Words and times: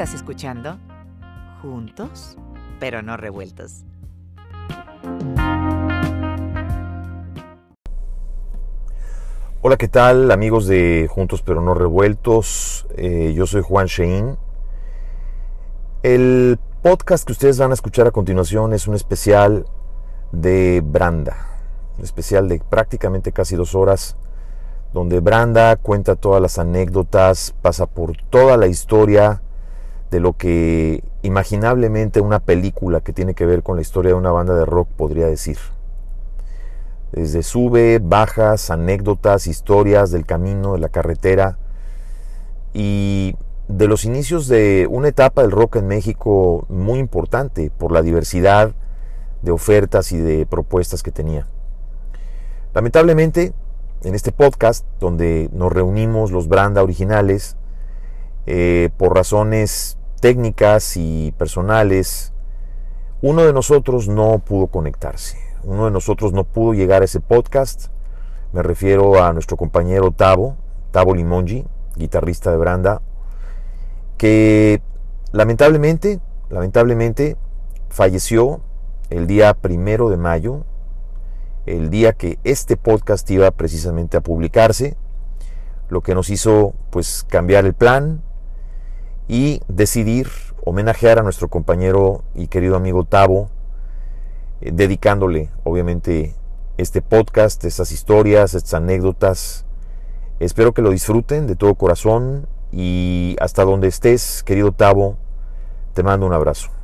Estás 0.00 0.14
escuchando 0.14 0.78
Juntos, 1.60 2.38
pero 2.78 3.02
no 3.02 3.18
revueltos. 3.18 3.84
Hola, 9.60 9.76
¿qué 9.76 9.88
tal 9.88 10.30
amigos 10.30 10.66
de 10.66 11.06
Juntos 11.10 11.42
pero 11.42 11.60
no 11.60 11.74
revueltos? 11.74 12.86
Eh, 12.96 13.34
yo 13.36 13.46
soy 13.46 13.60
Juan 13.60 13.88
Shein. 13.88 14.38
El 16.02 16.58
podcast 16.80 17.26
que 17.26 17.32
ustedes 17.32 17.58
van 17.58 17.72
a 17.72 17.74
escuchar 17.74 18.06
a 18.06 18.10
continuación 18.10 18.72
es 18.72 18.88
un 18.88 18.94
especial 18.94 19.66
de 20.32 20.80
Branda, 20.82 21.36
un 21.98 22.04
especial 22.04 22.48
de 22.48 22.58
prácticamente 22.58 23.32
casi 23.32 23.54
dos 23.54 23.74
horas, 23.74 24.16
donde 24.94 25.20
Branda 25.20 25.76
cuenta 25.76 26.16
todas 26.16 26.40
las 26.40 26.58
anécdotas, 26.58 27.54
pasa 27.60 27.84
por 27.84 28.16
toda 28.30 28.56
la 28.56 28.66
historia 28.66 29.42
de 30.10 30.20
lo 30.20 30.32
que 30.32 31.04
imaginablemente 31.22 32.20
una 32.20 32.40
película 32.40 33.00
que 33.00 33.12
tiene 33.12 33.34
que 33.34 33.46
ver 33.46 33.62
con 33.62 33.76
la 33.76 33.82
historia 33.82 34.10
de 34.10 34.18
una 34.18 34.32
banda 34.32 34.54
de 34.54 34.64
rock 34.64 34.88
podría 34.96 35.26
decir. 35.26 35.58
Desde 37.12 37.42
sube, 37.42 38.00
bajas, 38.02 38.70
anécdotas, 38.70 39.46
historias 39.46 40.10
del 40.10 40.26
camino, 40.26 40.74
de 40.74 40.80
la 40.80 40.88
carretera 40.88 41.58
y 42.72 43.36
de 43.68 43.86
los 43.86 44.04
inicios 44.04 44.48
de 44.48 44.88
una 44.90 45.08
etapa 45.08 45.42
del 45.42 45.52
rock 45.52 45.76
en 45.76 45.86
México 45.86 46.66
muy 46.68 46.98
importante 46.98 47.70
por 47.76 47.92
la 47.92 48.02
diversidad 48.02 48.74
de 49.42 49.50
ofertas 49.52 50.12
y 50.12 50.18
de 50.18 50.44
propuestas 50.44 51.02
que 51.02 51.12
tenía. 51.12 51.46
Lamentablemente, 52.74 53.52
en 54.02 54.14
este 54.14 54.32
podcast, 54.32 54.84
donde 54.98 55.50
nos 55.52 55.72
reunimos 55.72 56.32
los 56.32 56.48
Branda 56.48 56.82
originales, 56.82 57.56
eh, 58.46 58.90
por 58.96 59.14
razones 59.14 59.98
técnicas 60.20 60.96
y 60.96 61.32
personales, 61.38 62.32
uno 63.22 63.44
de 63.44 63.52
nosotros 63.52 64.08
no 64.08 64.38
pudo 64.38 64.68
conectarse 64.68 65.50
uno 65.64 65.86
de 65.86 65.90
nosotros 65.90 66.32
no 66.32 66.44
pudo 66.44 66.74
llegar 66.74 67.02
a 67.02 67.04
ese 67.04 67.20
podcast. 67.20 67.88
Me 68.52 68.62
refiero 68.62 69.22
a 69.22 69.32
nuestro 69.32 69.56
compañero 69.56 70.10
Tavo, 70.10 70.56
Tavo 70.90 71.14
Limongi, 71.14 71.64
guitarrista 71.96 72.50
de 72.50 72.56
Branda, 72.56 73.02
que 74.16 74.82
lamentablemente, 75.32 76.20
lamentablemente 76.48 77.36
falleció 77.88 78.60
el 79.10 79.26
día 79.26 79.54
primero 79.54 80.08
de 80.08 80.16
mayo, 80.16 80.64
el 81.66 81.90
día 81.90 82.12
que 82.12 82.38
este 82.42 82.76
podcast 82.76 83.30
iba 83.30 83.50
precisamente 83.50 84.16
a 84.16 84.20
publicarse, 84.20 84.96
lo 85.88 86.00
que 86.00 86.14
nos 86.14 86.30
hizo 86.30 86.74
pues 86.90 87.24
cambiar 87.28 87.66
el 87.66 87.74
plan 87.74 88.22
y 89.30 89.62
decidir 89.68 90.28
homenajear 90.64 91.20
a 91.20 91.22
nuestro 91.22 91.46
compañero 91.46 92.24
y 92.34 92.48
querido 92.48 92.74
amigo 92.74 93.04
Tavo 93.04 93.48
eh, 94.60 94.72
dedicándole 94.72 95.50
obviamente 95.62 96.34
este 96.78 97.00
podcast, 97.00 97.64
estas 97.64 97.92
historias, 97.92 98.54
estas 98.54 98.74
anécdotas. 98.74 99.66
Espero 100.40 100.74
que 100.74 100.82
lo 100.82 100.90
disfruten 100.90 101.46
de 101.46 101.54
todo 101.54 101.76
corazón 101.76 102.48
y 102.72 103.36
hasta 103.38 103.64
donde 103.64 103.86
estés, 103.86 104.42
querido 104.42 104.72
Tavo, 104.72 105.16
te 105.94 106.02
mando 106.02 106.26
un 106.26 106.32
abrazo. 106.32 106.79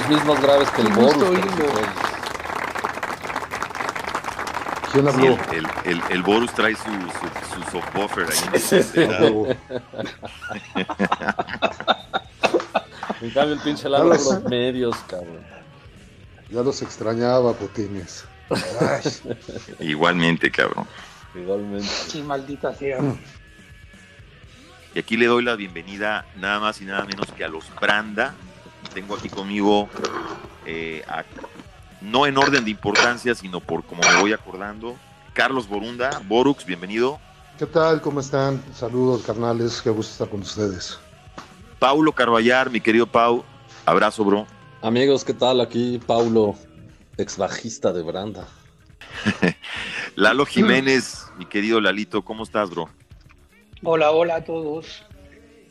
Los 0.00 0.08
mismos 0.08 0.40
graves 0.40 0.70
que 0.70 0.82
el 0.82 0.88
Borus. 0.92 1.24
¿Quién 4.92 5.08
habló? 5.08 5.20
Sí, 5.20 5.38
el, 5.52 5.66
el, 5.84 6.02
el, 6.10 6.22
Borus 6.22 6.52
trae 6.52 6.74
su, 6.74 6.82
su, 6.84 7.54
su 7.54 7.62
softbuffer 7.70 8.26
ahí. 8.26 8.38
en 13.20 13.30
cambio, 13.30 13.54
el 13.54 13.60
pinche 13.60 13.88
lado 13.88 14.08
los... 14.08 14.24
los 14.24 14.42
medios, 14.44 14.96
cabrón. 15.06 15.40
Ya 16.50 16.62
los 16.62 16.82
extrañaba, 16.82 17.52
Putines. 17.52 18.24
Igualmente, 19.78 20.50
cabrón. 20.50 20.88
Igualmente. 21.36 21.86
Sí, 21.86 22.22
maldita 22.22 22.74
sea. 22.74 22.98
Y 24.92 24.98
aquí 24.98 25.16
le 25.16 25.26
doy 25.26 25.44
la 25.44 25.54
bienvenida 25.54 26.26
nada 26.36 26.58
más 26.58 26.80
y 26.80 26.84
nada 26.84 27.04
menos 27.04 27.30
que 27.30 27.44
a 27.44 27.48
los 27.48 27.72
Branda. 27.76 28.34
Tengo 28.94 29.14
aquí 29.14 29.28
conmigo, 29.28 29.88
eh, 30.66 31.04
a, 31.08 31.24
no 32.00 32.26
en 32.26 32.36
orden 32.38 32.64
de 32.64 32.70
importancia, 32.70 33.34
sino 33.34 33.60
por 33.60 33.84
como 33.84 34.02
me 34.02 34.20
voy 34.20 34.32
acordando, 34.32 34.96
Carlos 35.32 35.68
Borunda. 35.68 36.20
Borux, 36.26 36.64
bienvenido. 36.64 37.20
¿Qué 37.58 37.66
tal? 37.66 38.00
¿Cómo 38.00 38.20
están? 38.20 38.62
Saludos, 38.74 39.22
carnales. 39.22 39.82
Qué 39.82 39.90
gusto 39.90 40.12
estar 40.12 40.28
con 40.28 40.40
ustedes. 40.40 40.98
Paulo 41.78 42.12
Carballar, 42.12 42.70
mi 42.70 42.80
querido 42.80 43.06
Pau. 43.06 43.44
Abrazo, 43.86 44.24
bro. 44.24 44.46
Amigos, 44.82 45.24
¿qué 45.24 45.34
tal? 45.34 45.60
Aquí 45.60 46.00
Paulo, 46.06 46.54
ex 47.16 47.36
bajista 47.36 47.92
de 47.92 48.02
Branda. 48.02 48.48
Lalo 50.14 50.46
Jiménez, 50.46 51.26
mi 51.38 51.46
querido 51.46 51.80
Lalito, 51.80 52.22
¿cómo 52.22 52.44
estás, 52.44 52.70
bro? 52.70 52.88
Hola, 53.82 54.10
hola 54.10 54.36
a 54.36 54.44
todos. 54.44 55.04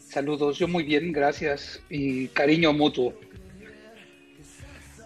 Saludos, 0.10 0.58
yo 0.58 0.68
muy 0.68 0.84
bien, 0.84 1.12
gracias 1.12 1.84
y 1.88 2.30
cariño 2.30 2.74
mutuo. 2.74 3.14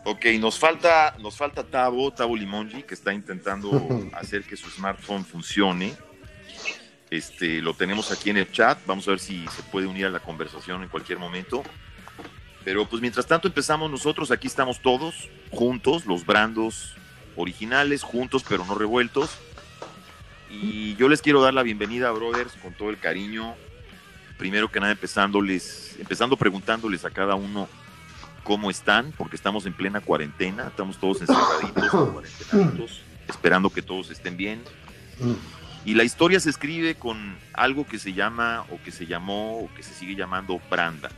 Ok, 0.06 0.28
nos 0.40 0.58
falta, 0.58 1.18
nos 1.20 1.36
falta 1.36 1.62
Tavo, 1.66 2.10
Tavo 2.12 2.38
Limongi, 2.38 2.84
que 2.84 2.94
está 2.94 3.14
intentando 3.14 4.10
hacer 4.14 4.44
que 4.44 4.56
su 4.56 4.70
smartphone 4.70 5.26
funcione. 5.26 5.94
Este, 7.10 7.62
lo 7.62 7.74
tenemos 7.74 8.14
aquí 8.14 8.30
en 8.30 8.38
el 8.38 8.50
chat, 8.50 8.80
vamos 8.86 9.06
a 9.10 9.12
ver 9.12 9.20
si 9.20 9.46
se 9.48 9.62
puede 9.64 9.88
unir 9.88 10.06
a 10.06 10.10
la 10.10 10.22
conversación 10.22 10.84
en 10.84 10.88
cualquier 10.88 11.20
momento. 11.20 11.64
Pero 12.64 12.88
pues 12.88 13.02
mientras 13.02 13.28
tanto 13.28 13.50
empezamos 13.50 13.92
nosotros, 13.92 14.32
aquí 14.32 14.48
estamos 14.48 14.82
todos 14.82 15.30
juntos, 15.52 16.06
los 16.06 16.26
brandos 16.26 16.96
originales, 17.36 18.04
juntos 18.04 18.46
pero 18.48 18.64
no 18.64 18.74
revueltos. 18.74 19.38
Y 20.50 20.96
yo 20.96 21.10
les 21.10 21.22
quiero 21.22 21.42
dar 21.42 21.54
la 21.54 21.64
bienvenida, 21.64 22.10
brothers, 22.12 22.54
con 22.54 22.74
todo 22.74 22.90
el 22.90 23.00
cariño. 23.00 23.54
Primero 24.38 24.70
que 24.72 24.80
nada, 24.80 24.92
empezándoles, 24.92 25.96
empezando 26.00 26.36
preguntándoles 26.38 27.06
a 27.06 27.12
cada 27.12 27.36
uno 27.36 27.68
cómo 28.44 28.70
están, 28.70 29.14
porque 29.18 29.36
estamos 29.36 29.66
en 29.66 29.74
plena 29.74 30.02
cuarentena, 30.02 30.68
estamos 30.68 30.98
todos 30.98 31.22
encerraditos, 31.22 33.02
esperando 33.28 33.70
que 33.70 33.82
todos 33.82 34.10
estén 34.12 34.36
bien. 34.36 34.62
Y 35.86 35.96
la 35.96 36.04
historia 36.04 36.40
se 36.40 36.50
escribe 36.50 36.96
con 36.96 37.38
algo 37.54 37.86
que 37.86 38.00
se 38.00 38.14
llama, 38.14 38.66
o 38.72 38.82
que 38.84 38.92
se 38.92 39.06
llamó, 39.06 39.60
o 39.60 39.70
que 39.76 39.84
se 39.84 39.94
sigue 39.94 40.16
llamando 40.16 40.60
Branda. 40.70 41.10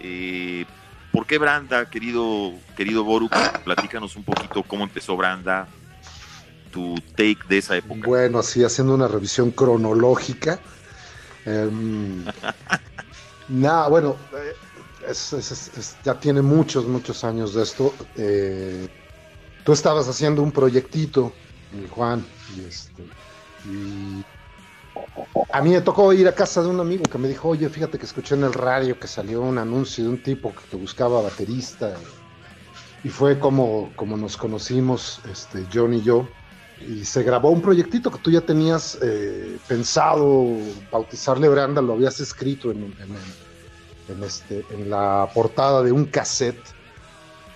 Eh, 0.00 0.64
¿por 1.12 1.26
qué 1.26 1.38
Branda, 1.38 1.88
querido, 1.90 2.52
querido 2.76 3.04
Boru? 3.04 3.28
Platícanos 3.64 4.16
un 4.16 4.24
poquito 4.24 4.62
cómo 4.62 4.84
empezó 4.84 5.16
Branda, 5.16 5.68
tu 6.72 6.94
take 7.16 7.38
de 7.48 7.58
esa 7.58 7.76
época. 7.76 8.06
Bueno, 8.06 8.38
así 8.38 8.64
haciendo 8.64 8.94
una 8.94 9.08
revisión 9.08 9.50
cronológica. 9.50 10.60
Em, 11.48 12.30
nada, 13.46 13.88
bueno, 13.88 14.28
eh, 14.36 14.60
ya 16.02 16.18
tiene 16.20 16.42
muchos, 16.42 16.86
muchos 16.86 17.24
años 17.24 17.54
de 17.54 17.62
esto. 17.62 17.96
Eh, 18.14 18.88
tú 19.64 19.72
estabas 19.72 20.08
haciendo 20.08 20.42
un 20.42 20.52
proyectito, 20.52 21.42
mi 21.70 21.88
Juan, 21.88 22.34
y 22.46 22.62
este. 22.62 23.12
y 23.62 24.24
a 25.52 25.60
mí 25.62 25.70
me 25.70 25.80
tocó 25.82 26.12
ir 26.12 26.26
a 26.28 26.34
casa 26.34 26.62
de 26.62 26.68
un 26.68 26.80
amigo 26.80 27.08
que 27.08 27.18
me 27.18 27.28
dijo, 27.28 27.48
oye, 27.48 27.68
fíjate 27.68 27.98
que 27.98 28.06
escuché 28.06 28.34
en 28.34 28.44
el 28.44 28.52
radio 28.52 28.98
que 28.98 29.08
salió 29.08 29.42
un 29.42 29.58
anuncio 29.58 30.04
de 30.04 30.10
un 30.10 30.22
tipo 30.22 30.54
que, 30.54 30.66
que 30.66 30.76
buscaba 30.76 31.20
baterista. 31.22 32.08
Y 33.02 33.08
fue 33.10 33.38
como, 33.40 33.94
como 33.96 34.16
nos 34.16 34.36
conocimos, 34.36 35.20
este, 35.24 35.68
John 35.72 35.94
y 35.94 36.02
yo. 36.02 36.37
Y 36.80 37.04
se 37.04 37.22
grabó 37.24 37.50
un 37.50 37.60
proyectito 37.62 38.10
que 38.10 38.18
tú 38.20 38.30
ya 38.30 38.42
tenías 38.42 38.98
eh, 39.02 39.60
pensado 39.66 40.86
bautizarle 40.90 41.48
Branda, 41.48 41.82
lo 41.82 41.94
habías 41.94 42.20
escrito 42.20 42.70
en, 42.70 42.94
en- 43.00 43.38
en 44.06 44.22
este, 44.24 44.66
en 44.74 44.90
la 44.90 45.30
portada 45.34 45.82
de 45.82 45.92
un 45.92 46.06
cassette 46.06 46.76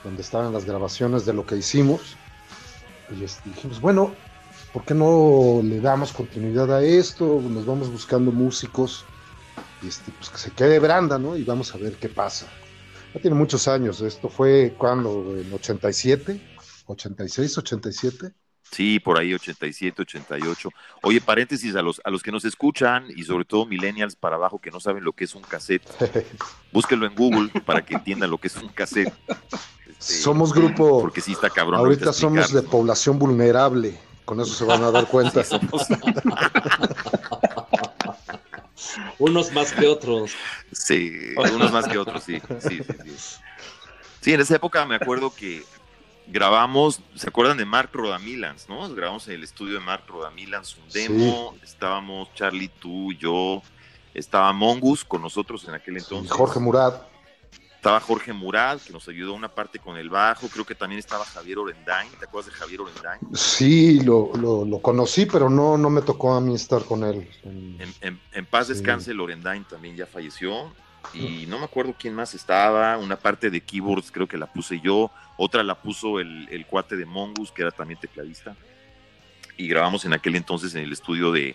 donde 0.02 0.22
estaban 0.22 0.52
las 0.52 0.64
grabaciones 0.66 1.24
de 1.26 1.34
lo 1.34 1.46
que 1.46 1.56
hicimos. 1.56 2.22
Y 3.08 3.24
este, 3.24 3.50
dijimos, 3.50 3.80
bueno, 3.80 4.24
¿por 4.72 4.84
qué 4.84 4.94
no 4.94 5.60
le 5.64 5.80
damos 5.80 6.12
continuidad 6.12 6.72
a 6.76 6.82
esto? 6.84 7.40
Nos 7.42 7.66
vamos 7.66 7.90
buscando 7.90 8.32
músicos, 8.32 9.12
y 9.80 9.88
este, 9.88 10.12
pues 10.12 10.30
que 10.30 10.38
se 10.38 10.54
quede 10.54 10.78
Branda, 10.80 11.18
¿no? 11.18 11.36
Y 11.36 11.44
vamos 11.44 11.74
a 11.74 11.78
ver 11.78 11.98
qué 11.98 12.08
pasa. 12.10 12.58
Ya 13.14 13.20
tiene 13.20 13.36
muchos 13.36 13.68
años, 13.68 14.00
esto 14.02 14.28
fue 14.30 14.76
cuando, 14.78 15.36
en 15.38 15.52
87, 15.52 16.42
86, 16.86 17.58
87. 17.58 18.34
Sí, 18.72 18.98
por 18.98 19.18
ahí 19.18 19.34
87, 19.34 20.00
88. 20.02 20.70
Oye, 21.02 21.20
paréntesis 21.20 21.76
a 21.76 21.82
los, 21.82 22.00
a 22.04 22.10
los 22.10 22.22
que 22.22 22.32
nos 22.32 22.44
escuchan 22.46 23.04
y 23.14 23.22
sobre 23.22 23.44
todo 23.44 23.66
millennials 23.66 24.16
para 24.16 24.36
abajo 24.36 24.58
que 24.58 24.70
no 24.70 24.80
saben 24.80 25.04
lo 25.04 25.12
que 25.12 25.24
es 25.24 25.34
un 25.34 25.42
cassette, 25.42 25.82
búsquenlo 26.72 27.04
en 27.06 27.14
Google 27.14 27.50
para 27.66 27.84
que 27.84 27.94
entiendan 27.94 28.30
lo 28.30 28.38
que 28.38 28.48
es 28.48 28.56
un 28.56 28.68
cassette. 28.68 29.12
Este, 29.86 30.14
Somos 30.14 30.54
grupo, 30.54 31.00
Porque 31.02 31.20
sí 31.20 31.32
está 31.32 31.50
cabrón. 31.50 31.80
ahorita 31.80 32.12
somos 32.14 32.50
de 32.52 32.62
población 32.62 33.18
vulnerable, 33.18 33.98
con 34.24 34.40
eso 34.40 34.54
se 34.54 34.64
van 34.64 34.82
a 34.82 34.90
dar 34.90 35.06
cuenta. 35.06 35.44
Sí, 35.44 35.50
somos- 35.50 35.86
Unos 39.18 39.52
más 39.52 39.72
que 39.72 39.86
otros. 39.86 40.32
Sí, 40.72 41.12
unos 41.36 41.70
más 41.72 41.86
que 41.86 41.98
otros, 41.98 42.24
sí. 42.24 42.40
Sí, 42.60 42.78
sí, 42.78 42.94
sí. 43.04 43.36
Sí, 44.20 44.32
en 44.32 44.40
esa 44.40 44.56
época 44.56 44.84
me 44.86 44.96
acuerdo 44.96 45.32
que 45.34 45.62
grabamos, 46.26 47.00
¿se 47.14 47.28
acuerdan 47.28 47.56
de 47.56 47.64
Mark 47.64 47.90
Rodamilans, 47.92 48.68
no? 48.68 48.88
Grabamos 48.94 49.26
en 49.28 49.34
el 49.34 49.42
estudio 49.42 49.74
de 49.74 49.80
Mark 49.84 50.04
Rodamilans 50.08 50.76
un 50.76 50.88
demo, 50.90 51.54
estábamos 51.62 52.32
Charlie, 52.34 52.68
tú, 52.68 53.12
yo, 53.12 53.62
estaba 54.14 54.52
Mongus 54.52 55.04
con 55.04 55.22
nosotros 55.22 55.66
en 55.68 55.74
aquel 55.74 55.96
entonces. 55.98 56.30
Jorge 56.32 56.60
Murat, 56.60 57.02
Estaba 57.76 57.98
Jorge 57.98 58.32
Mural, 58.32 58.80
que 58.80 58.92
nos 58.92 59.08
ayudó 59.08 59.34
una 59.34 59.52
parte 59.52 59.80
con 59.80 59.96
el 59.96 60.08
bajo, 60.08 60.46
creo 60.46 60.64
que 60.64 60.76
también 60.76 61.00
estaba 61.00 61.24
Javier 61.24 61.58
Orendain, 61.58 62.08
¿te 62.12 62.26
acuerdas 62.26 62.52
de 62.52 62.56
Javier 62.56 62.80
Orendain? 62.82 63.18
sí, 63.34 63.98
lo, 64.00 64.30
lo- 64.36 64.64
lo 64.64 64.78
conocí, 64.80 65.26
pero 65.26 65.50
no, 65.50 65.76
no 65.76 65.90
me 65.90 66.00
tocó 66.02 66.32
a 66.34 66.40
mí 66.40 66.54
estar 66.54 66.84
con 66.84 67.02
él. 67.02 67.28
En- 67.42 67.76
En, 67.80 67.94
en- 68.00 68.20
en 68.30 68.46
paz 68.46 68.68
Sí. 68.68 68.74
descanse, 68.74 69.12
Lorendain 69.12 69.64
también 69.64 69.96
ya 69.96 70.06
falleció. 70.06 70.72
Y 71.14 71.46
no 71.46 71.58
me 71.58 71.64
acuerdo 71.64 71.94
quién 71.98 72.14
más 72.14 72.34
estaba. 72.34 72.96
Una 72.98 73.16
parte 73.16 73.50
de 73.50 73.60
keyboards 73.60 74.10
creo 74.10 74.26
que 74.26 74.36
la 74.38 74.46
puse 74.46 74.80
yo. 74.80 75.10
Otra 75.36 75.62
la 75.62 75.74
puso 75.74 76.20
el, 76.20 76.48
el 76.50 76.66
cuate 76.66 76.96
de 76.96 77.04
Mongus, 77.06 77.50
que 77.52 77.62
era 77.62 77.70
también 77.70 77.98
tecladista. 78.00 78.54
Y 79.56 79.68
grabamos 79.68 80.04
en 80.04 80.12
aquel 80.12 80.36
entonces 80.36 80.74
en 80.74 80.82
el 80.84 80.92
estudio 80.92 81.32
de, 81.32 81.54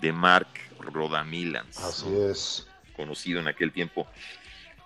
de 0.00 0.12
Mark 0.12 0.48
Rodamilans, 0.78 1.78
Así 1.78 2.08
¿no? 2.08 2.30
es. 2.30 2.66
conocido 2.96 3.40
en 3.40 3.48
aquel 3.48 3.72
tiempo. 3.72 4.06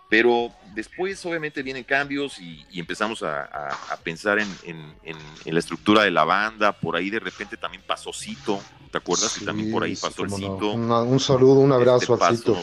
Pero 0.09 0.51
después 0.75 1.25
obviamente 1.27 1.63
vienen 1.63 1.85
cambios 1.85 2.39
y, 2.39 2.65
y 2.71 2.81
empezamos 2.81 3.23
a, 3.23 3.43
a- 3.45 3.93
a 3.93 3.97
pensar 3.99 4.39
en, 4.39 4.49
en- 4.65 4.95
en- 5.05 5.17
en 5.45 5.53
la 5.55 5.61
estructura 5.61 6.03
de 6.03 6.11
la 6.11 6.25
banda. 6.25 6.73
Por 6.73 6.97
ahí 6.97 7.11
de 7.11 7.21
repente 7.21 7.59
también 7.59 7.83
pasó 7.87 8.11
Cito. 8.13 8.59
¿Te 8.91 8.97
acuerdas? 8.97 9.39
que 9.39 9.45
también 9.45 9.71
por 9.71 9.83
ahí 9.83 9.95
Sí, 9.95 10.01
pasó 10.07 10.25
el 10.25 10.31
no. 10.31 10.37
Cito. 10.37 10.73
Una- 10.73 11.03
un 11.03 11.21
saludo, 11.21 11.61
un 11.61 11.73
abrazo 11.73 11.99
Este 12.01 12.13
al 12.15 12.19
paso- 12.19 12.37
Cito. 12.37 12.63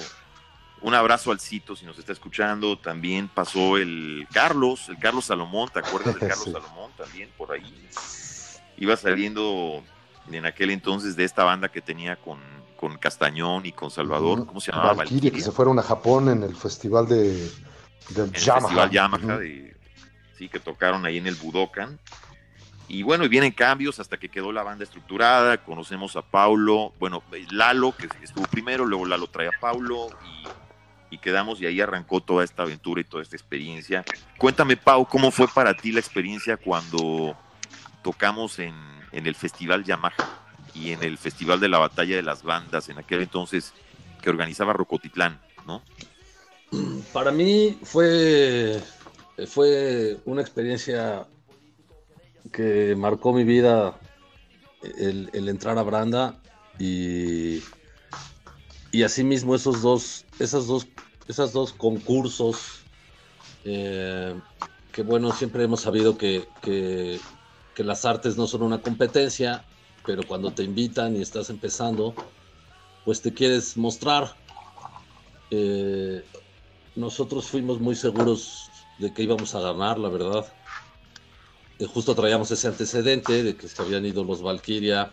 Un 0.85 0.93
abrazo 0.93 1.31
al 1.31 1.39
Cito, 1.39 1.75
si 1.75 1.83
nos 1.83 1.97
está 1.97 2.11
escuchando. 2.11 2.77
También 2.77 3.27
pasó 3.27 3.77
el 3.77 4.27
Carlos, 4.31 4.87
el 4.89 4.99
Carlos 4.99 5.25
Salomón, 5.25 5.67
¿te 5.73 5.79
acuerdas 5.79 6.13
de 6.13 6.19
Carlos 6.27 6.43
Sí. 6.45 6.51
Salomón? 6.51 6.91
También 6.95 7.29
por 7.35 7.51
ahí. 7.51 7.89
Iba 8.77 8.95
saliendo 8.95 9.83
en 10.31 10.45
aquel 10.45 10.69
entonces 10.69 11.15
de 11.15 11.23
esta 11.23 11.43
banda 11.43 11.69
que 11.69 11.81
tenía 11.81 12.17
con, 12.17 12.39
con 12.77 12.97
Castañón 12.99 13.65
y 13.65 13.71
con 13.71 13.89
Salvador. 13.89 14.45
¿Cómo 14.45 14.61
se 14.61 14.71
llamaba? 14.71 14.93
Valkyrie, 14.93 15.21
que 15.21 15.25
Valkyria. 15.29 15.45
se 15.45 15.51
fueron 15.51 15.79
a 15.79 15.81
Japón 15.81 16.29
en 16.29 16.43
el 16.43 16.55
festival 16.55 17.07
de, 17.07 17.31
del 18.09 18.29
En 18.29 18.35
el 18.35 18.41
Yamaha. 18.41 18.61
Festival 18.61 18.89
Yamaha, 18.91 19.25
Ujú. 19.25 19.37
de- 19.39 19.75
sí, 20.37 20.49
que 20.49 20.59
tocaron 20.59 21.03
ahí 21.05 21.17
en 21.17 21.25
el 21.25 21.35
Budokan. 21.35 21.97
Y 22.87 23.01
bueno, 23.01 23.25
y 23.25 23.27
vienen 23.27 23.51
cambios 23.53 23.99
hasta 23.99 24.17
que 24.17 24.29
quedó 24.29 24.51
la 24.51 24.61
banda 24.61 24.83
estructurada. 24.83 25.63
Conocemos 25.63 26.15
a 26.15 26.21
Paulo, 26.21 26.93
bueno, 26.99 27.23
Lalo, 27.49 27.95
que 27.97 28.07
estuvo 28.21 28.45
primero, 28.45 28.85
luego 28.85 29.07
Lalo 29.07 29.25
trae 29.25 29.47
a 29.47 29.59
Paulo 29.59 30.09
y, 30.23 30.47
quedamos 31.17 31.61
y 31.61 31.65
ahí 31.65 31.81
arrancó 31.81 32.21
toda 32.21 32.43
esta 32.43 32.63
aventura 32.63 33.01
y 33.01 33.03
toda 33.03 33.23
esta 33.23 33.35
experiencia. 33.35 34.03
Cuéntame, 34.37 34.77
Pau, 34.77 35.05
¿cómo 35.05 35.31
fue 35.31 35.47
para 35.47 35.75
ti 35.75 35.91
la 35.91 35.99
experiencia 35.99 36.57
cuando 36.57 37.37
tocamos 38.03 38.59
en, 38.59 38.75
en 39.11 39.27
el 39.27 39.35
Festival 39.35 39.83
Yamaha 39.83 40.13
y 40.73 40.91
en 40.91 41.03
el 41.03 41.17
Festival 41.17 41.59
de 41.59 41.69
la 41.69 41.79
Batalla 41.79 42.15
de 42.15 42.21
las 42.21 42.43
Bandas, 42.43 42.89
en 42.89 42.97
aquel 42.97 43.21
entonces 43.21 43.73
que 44.21 44.29
organizaba 44.29 44.73
Rocotitlán, 44.73 45.39
¿no? 45.65 45.81
Para 47.13 47.31
mí 47.31 47.77
fue, 47.83 48.81
fue 49.47 50.17
una 50.25 50.41
experiencia 50.41 51.27
que 52.51 52.95
marcó 52.97 53.33
mi 53.33 53.43
vida 53.43 53.97
el, 54.97 55.29
el 55.33 55.49
entrar 55.49 55.77
a 55.77 55.83
Branda 55.83 56.41
y, 56.77 57.61
y 58.91 59.03
asimismo 59.03 59.55
esos 59.55 59.81
dos, 59.81 60.25
esas 60.39 60.67
dos, 60.67 60.87
esas 61.27 61.53
dos 61.53 61.73
concursos 61.73 62.85
eh, 63.63 64.39
que 64.91 65.01
bueno, 65.01 65.31
siempre 65.31 65.63
hemos 65.63 65.81
sabido 65.81 66.17
que, 66.17 66.47
que, 66.61 67.19
que 67.73 67.83
las 67.83 68.05
artes 68.05 68.37
no 68.37 68.47
son 68.47 68.63
una 68.63 68.81
competencia, 68.81 69.65
pero 70.05 70.23
cuando 70.25 70.53
te 70.53 70.63
invitan 70.63 71.15
y 71.17 71.21
estás 71.21 71.49
empezando, 71.49 72.15
pues 73.03 73.21
te 73.21 73.33
quieres 73.33 73.75
mostrar. 73.75 74.37
Eh, 75.49 76.23
nosotros 76.95 77.45
fuimos 77.47 77.81
muy 77.81 77.95
seguros 77.95 78.69
de 78.99 79.13
que 79.13 79.23
íbamos 79.23 79.53
a 79.55 79.59
ganar, 79.59 79.99
la 79.99 80.09
verdad. 80.09 80.45
Eh, 81.77 81.85
justo 81.85 82.15
traíamos 82.15 82.49
ese 82.51 82.67
antecedente 82.67 83.43
de 83.43 83.57
que 83.57 83.67
se 83.67 83.81
habían 83.81 84.05
ido 84.05 84.23
los 84.23 84.41
Valkyria. 84.41 85.11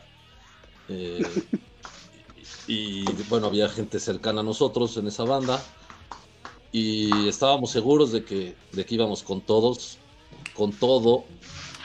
eh, 0.88 1.22
y 2.68 3.04
bueno, 3.28 3.48
había 3.48 3.68
gente 3.68 3.98
cercana 3.98 4.42
a 4.42 4.44
nosotros 4.44 4.96
en 4.96 5.08
esa 5.08 5.24
banda. 5.24 5.60
Y 6.72 7.28
estábamos 7.28 7.70
seguros 7.70 8.12
de 8.12 8.24
que, 8.24 8.56
de 8.72 8.84
que 8.86 8.94
íbamos 8.94 9.22
con 9.22 9.40
todos, 9.42 9.98
con 10.54 10.72
todo. 10.72 11.24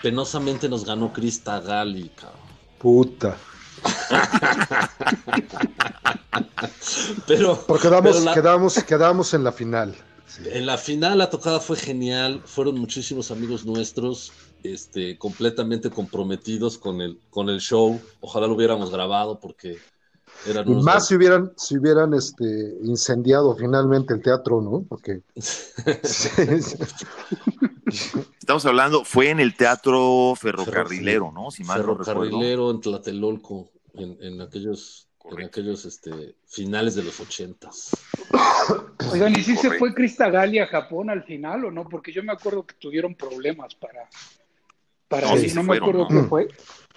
Penosamente 0.02 0.70
nos 0.70 0.86
ganó 0.86 1.12
Krista 1.12 1.60
Gali, 1.60 2.10
cabrón. 2.10 2.40
Puta. 2.80 3.38
Pero, 7.28 7.64
Pero 7.68 7.80
quedamos, 7.80 8.12
pero 8.16 8.26
la- 8.26 8.34
quedamos, 8.34 8.84
quedamos 8.84 9.34
en 9.34 9.44
la 9.44 9.52
final. 9.52 9.96
Sí. 10.28 10.44
En 10.52 10.66
la 10.66 10.78
final 10.78 11.18
la 11.18 11.30
tocada 11.30 11.60
fue 11.60 11.78
genial, 11.78 12.42
fueron 12.46 12.80
muchísimos 12.80 13.32
amigos 13.32 13.66
nuestros, 13.66 14.32
este, 14.64 15.18
completamente 15.18 15.90
comprometidos 15.90 16.78
con 16.78 17.02
el, 17.02 17.20
con 17.30 17.50
el 17.50 17.60
show. 17.60 18.00
Ojalá 18.20 18.48
lo 18.48 18.54
hubiéramos 18.56 18.92
grabado 18.92 19.40
porque 19.40 19.78
eran 20.46 20.68
Y 20.68 20.72
unos 20.72 20.84
más 20.84 21.08
si 21.08 21.16
hubieran, 21.16 21.52
si 21.56 21.78
hubieran 21.78 22.14
este, 22.14 22.78
incendiado 22.84 23.56
finalmente 23.56 24.14
el 24.14 24.22
teatro, 24.22 24.62
¿no? 24.62 24.86
Porque 24.88 25.22
Estamos 28.40 28.66
hablando, 28.66 29.04
fue 29.04 29.30
en 29.30 29.40
el 29.40 29.56
Teatro 29.56 30.34
Ferrocarrilero, 30.40 31.32
¿no? 31.32 31.52
Si 31.52 31.64
mal 31.64 31.80
no 31.80 31.96
recuerdo. 31.96 32.22
ferrocarrilero 32.22 32.72
en 32.72 32.82
Tlatelolco, 32.82 33.70
en, 33.94 34.18
en 34.22 34.42
aquellos, 34.42 35.08
en 35.38 35.46
aquellos 35.46 35.86
este, 35.86 36.36
finales 36.46 36.96
de 36.96 37.04
los 37.04 37.20
ochentas. 37.20 37.92
Oigan, 39.12 39.38
¿y 39.38 39.44
si 39.44 39.56
se 39.58 39.72
fue 39.72 39.94
Krista 39.94 40.30
Gali 40.30 40.60
a 40.60 40.68
Japón 40.68 41.10
al 41.10 41.24
final 41.24 41.66
o 41.66 41.72
no? 41.72 41.88
Porque 41.88 42.12
yo 42.12 42.24
me 42.24 42.32
acuerdo 42.32 42.66
que 42.66 42.76
tuvieron 42.76 43.16
problemas 43.16 43.76
para, 43.76 44.10
para 45.08 45.30
No, 45.30 45.38
sí 45.38 45.52
no 45.54 45.64
me 45.64 45.78
acuerdo 45.78 46.08
¿no? 46.10 46.22
qué 46.24 46.28
fue. 46.28 46.48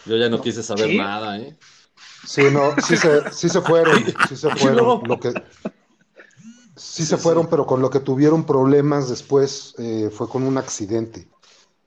Yo 0.06 0.16
ya 0.16 0.28
no 0.28 0.40
quise 0.40 0.62
saber 0.62 0.90
¿Sí? 0.90 0.98
nada, 0.98 1.38
¿eh? 1.38 1.56
Sí, 2.26 2.42
no, 2.52 2.74
sí 2.86 2.96
se, 2.96 3.32
sí 3.32 3.48
se 3.48 3.60
fueron, 3.60 4.04
sí 4.28 4.36
se 4.36 4.50
fueron. 4.56 5.02
Lo 5.04 5.18
que, 5.18 5.32
Sí, 6.80 7.04
se 7.04 7.18
fueron, 7.18 7.46
pero 7.46 7.66
con 7.66 7.82
lo 7.82 7.90
que 7.90 8.00
tuvieron 8.00 8.44
problemas 8.44 9.10
después 9.10 9.74
eh, 9.76 10.10
fue 10.10 10.30
con 10.30 10.44
un 10.44 10.56
accidente. 10.56 11.28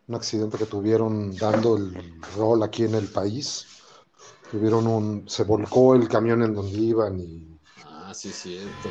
Un 0.07 0.15
accidente 0.15 0.57
que 0.59 0.67
tuvieron 0.67 1.35
dando 1.35 1.77
el 1.77 2.21
rol 2.37 2.61
aquí 2.61 2.83
en 2.83 2.93
el 2.93 3.07
país. 3.07 3.65
Tuvieron 4.51 4.85
un. 4.85 5.27
Se 5.27 5.45
volcó 5.45 5.95
el 5.95 6.07
camión 6.07 6.43
en 6.43 6.53
donde 6.53 6.77
iban 6.77 7.19
y. 7.19 7.59
Ah, 7.85 8.13
sí, 8.13 8.29
cierto. 8.29 8.89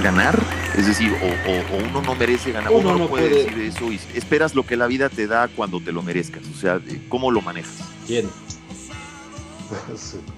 Ganar, 0.00 0.38
es 0.76 0.86
decir, 0.86 1.12
o, 1.12 1.88
uno 1.88 2.02
no 2.02 2.14
merece 2.14 2.52
ganar, 2.52 2.72
uno, 2.72 2.96
no 2.96 3.08
puede, 3.08 3.28
decir 3.28 3.58
eso 3.60 3.92
y 3.92 4.00
esperas 4.14 4.54
lo 4.54 4.64
que 4.64 4.76
la 4.76 4.86
vida 4.86 5.08
te 5.08 5.26
da 5.26 5.48
cuando 5.48 5.80
te 5.80 5.92
lo 5.92 6.02
merezcas, 6.02 6.42
o 6.54 6.58
sea, 6.58 6.80
¿cómo 7.08 7.30
lo 7.30 7.40
manejas? 7.40 7.74
Bien. 8.06 8.28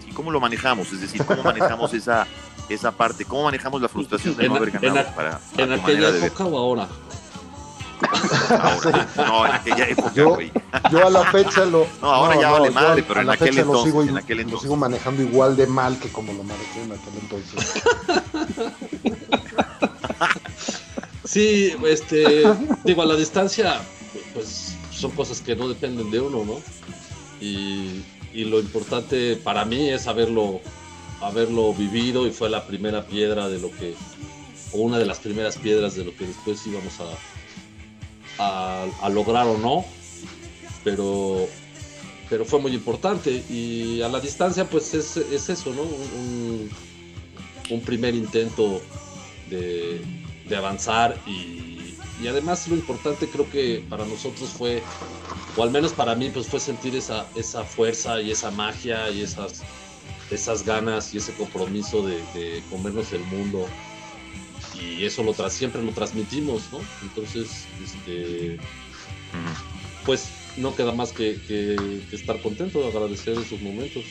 ¿Y 0.09 0.12
cómo 0.14 0.31
lo 0.31 0.40
manejamos? 0.40 0.93
Es 0.93 1.00
decir, 1.00 1.25
¿cómo 1.25 1.43
manejamos 1.43 1.95
esa, 1.95 2.26
esa 2.69 2.93
parte? 2.93 3.25
¿Cómo 3.25 3.45
manejamos 3.45 3.81
la 3.81 3.88
frustración 3.88 4.37
de 4.37 4.49
no 4.49 4.57
haber 4.57 4.71
ganado 4.73 5.14
para, 5.14 5.40
¿En 5.57 5.73
aquella 5.73 6.09
época 6.11 6.45
o 6.45 6.59
ahora? 6.59 6.88
ahora? 8.50 9.09
No, 9.17 9.47
en 9.47 9.52
aquella 9.52 9.88
época, 9.88 10.12
yo, 10.14 10.38
yo 10.90 11.07
a 11.07 11.11
la 11.11 11.25
fecha 11.31 11.64
lo. 11.64 11.87
No, 12.02 12.09
ahora 12.09 12.40
ya 12.40 12.50
vale 12.50 12.71
madre, 12.71 13.05
pero 13.07 13.21
en 13.21 13.31
aquel, 13.31 13.59
entonces, 13.59 13.85
sigo, 13.85 14.02
en 14.02 14.17
aquel 14.17 14.40
entonces. 14.40 14.52
Lo 14.52 14.61
sigo 14.61 14.76
manejando 14.76 15.23
igual 15.23 15.57
de 15.57 15.67
mal 15.67 15.99
que 15.99 16.11
como 16.11 16.33
lo 16.33 16.43
manejé 16.43 16.83
en 16.83 16.93
aquel 16.93 17.14
entonces. 17.21 17.83
Sí, 21.30 21.72
este, 21.87 22.42
digo, 22.84 23.02
a 23.02 23.06
la 23.06 23.14
distancia, 23.14 23.80
pues 24.34 24.75
son 24.90 25.12
cosas 25.12 25.40
que 25.40 25.54
no 25.54 25.68
dependen 25.68 26.10
de 26.10 26.20
uno, 26.20 26.44
¿no? 26.44 26.60
Y, 27.40 28.02
lo 28.32 28.58
importante 28.58 29.37
para 29.37 29.64
mí 29.64 29.90
es 29.90 30.06
haberlo, 30.06 30.60
haberlo 31.20 31.75
vivido 31.75 32.26
y 32.26 32.30
fue 32.30 32.49
la 32.49 32.66
primera 32.66 33.06
piedra 33.06 33.49
de 33.49 33.60
lo 33.60 33.70
que, 33.70 33.94
o 34.72 34.78
una 34.78 34.99
de 34.99 35.06
las 35.06 35.18
primeras 35.18 35.56
piedras 35.56 35.94
de 35.94 36.04
lo 36.04 36.16
que 36.16 36.26
después 36.26 36.64
íbamos 36.66 36.94
a, 38.38 38.87
a, 39.02 39.08
lograr 39.08 39.46
o 39.46 39.58
no, 39.58 39.84
pero, 40.84 41.49
pero 42.28 42.44
fue 42.44 42.60
muy 42.60 42.72
importante 42.72 43.44
y 43.49 44.00
a 44.02 44.08
la 44.08 44.20
distancia 44.20 44.64
pues 44.64 44.94
es, 44.94 45.16
eso, 45.16 45.75
¿no? 45.75 45.82
un 45.82 47.80
primer 47.82 48.14
intento 48.14 48.80
de, 49.49 50.00
de 50.50 50.57
avanzar 50.57 51.19
y, 51.26 51.95
y, 52.21 52.28
además 52.28 52.69
lo 52.69 52.75
importante 52.75 53.26
creo 53.28 53.49
que 53.49 53.83
para 53.88 54.04
nosotros 54.04 54.50
fue, 54.50 54.83
o 55.57 55.62
al 55.62 55.71
menos 55.71 55.92
para 55.92 56.14
mí, 56.14 56.28
pues 56.28 56.47
fue 56.49 56.61
sentir 56.61 56.95
esa, 56.95 57.26
esa 57.35 57.64
fuerza 57.64 58.21
y 58.21 58.30
esa 58.30 58.50
magia 58.50 59.09
y 59.11 59.23
esas, 59.23 59.62
esas 60.30 60.64
ganas 60.64 61.14
y 61.14 61.19
ese 61.19 61.33
compromiso 61.35 62.07
de, 62.07 62.62
comernos 62.69 63.12
el 63.12 63.25
mundo 63.25 63.66
y 64.75 65.04
eso 65.04 65.23
lo 65.23 65.33
siempre 65.49 65.83
lo 65.83 65.92
transmitimos, 65.92 66.62
¿no? 66.73 66.80
Entonces, 67.02 67.66
este, 67.83 68.59
pues 70.04 70.30
no 70.57 70.75
queda 70.75 70.92
más 70.92 71.12
que, 71.12 71.38
que, 71.47 71.76
estar 72.12 72.40
contento, 72.40 72.80
de 72.80 72.88
agradecer 72.88 73.38
esos 73.38 73.61
momentos. 73.61 74.04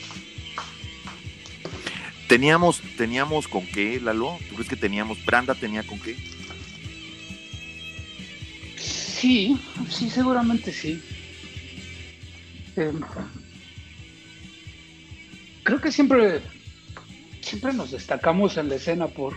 Teníamos, 2.30 2.80
teníamos 2.96 3.48
con 3.48 3.66
qué, 3.66 4.00
Lalo. 4.00 4.38
¿Tú 4.48 4.54
crees 4.54 4.68
que 4.68 4.76
teníamos? 4.76 5.18
Branda 5.26 5.52
tenía 5.52 5.82
con 5.82 5.98
qué. 5.98 6.14
Sí, 8.76 9.60
sí, 9.88 10.08
seguramente 10.08 10.72
sí. 10.72 11.02
Em, 12.76 13.00
creo 15.64 15.80
que 15.80 15.90
siempre, 15.90 16.40
siempre 17.40 17.72
nos 17.72 17.90
destacamos 17.90 18.56
en 18.58 18.68
la 18.68 18.76
escena 18.76 19.08
por, 19.08 19.34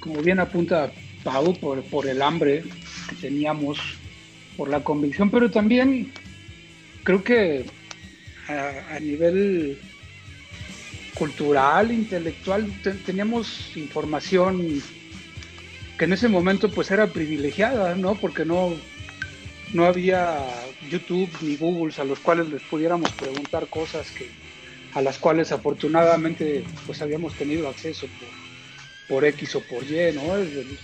como 0.00 0.22
bien 0.22 0.40
apunta 0.40 0.90
Pau, 1.24 1.54
por, 1.60 1.82
por 1.82 2.06
el 2.06 2.22
hambre 2.22 2.64
que 3.10 3.16
teníamos, 3.16 3.78
por 4.56 4.70
la 4.70 4.82
convicción, 4.82 5.30
pero 5.30 5.50
también 5.50 6.10
creo 7.04 7.22
que 7.22 7.66
a 8.48 8.98
nivel 8.98 9.78
cultural, 11.16 11.90
intelectual, 11.90 12.70
teníamos 13.04 13.76
información 13.76 14.82
que 15.98 16.04
en 16.04 16.12
ese 16.12 16.28
momento 16.28 16.70
pues 16.70 16.90
era 16.90 17.06
privilegiada, 17.06 17.94
¿no? 17.94 18.14
Porque 18.16 18.44
no, 18.44 18.74
no 19.72 19.86
había 19.86 20.38
YouTube 20.90 21.30
ni 21.40 21.56
Google 21.56 21.94
a 21.98 22.04
los 22.04 22.18
cuales 22.18 22.50
les 22.50 22.62
pudiéramos 22.62 23.10
preguntar 23.12 23.66
cosas 23.68 24.10
que, 24.10 24.28
a 24.92 25.00
las 25.00 25.18
cuales 25.18 25.52
afortunadamente 25.52 26.64
pues 26.84 27.00
habíamos 27.00 27.34
tenido 27.34 27.68
acceso 27.68 28.06
por, 28.06 28.28
por 29.08 29.24
X 29.24 29.56
o 29.56 29.60
por 29.62 29.84
Y, 29.84 30.12
¿no? 30.14 30.22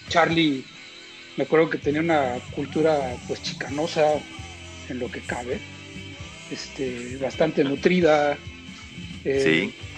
Charlie, 0.09 0.65
me 1.37 1.45
acuerdo 1.45 1.69
que 1.69 1.79
tenía 1.79 2.01
una 2.01 2.39
cultura 2.55 3.17
pues 3.29 3.43
chicanosa 3.43 4.15
en 4.89 4.99
lo 4.99 5.11
que 5.11 5.21
cabe, 5.21 5.59
este, 6.51 7.19
bastante 7.19 7.65
nutrida. 7.65 8.39
Eh, 9.25 9.73
sí 9.73 9.92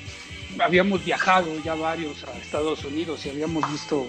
habíamos 0.60 1.04
viajado 1.04 1.48
ya 1.64 1.74
varios 1.74 2.24
a 2.24 2.32
Estados 2.38 2.84
Unidos 2.84 3.24
y 3.26 3.30
habíamos 3.30 3.70
visto 3.70 4.06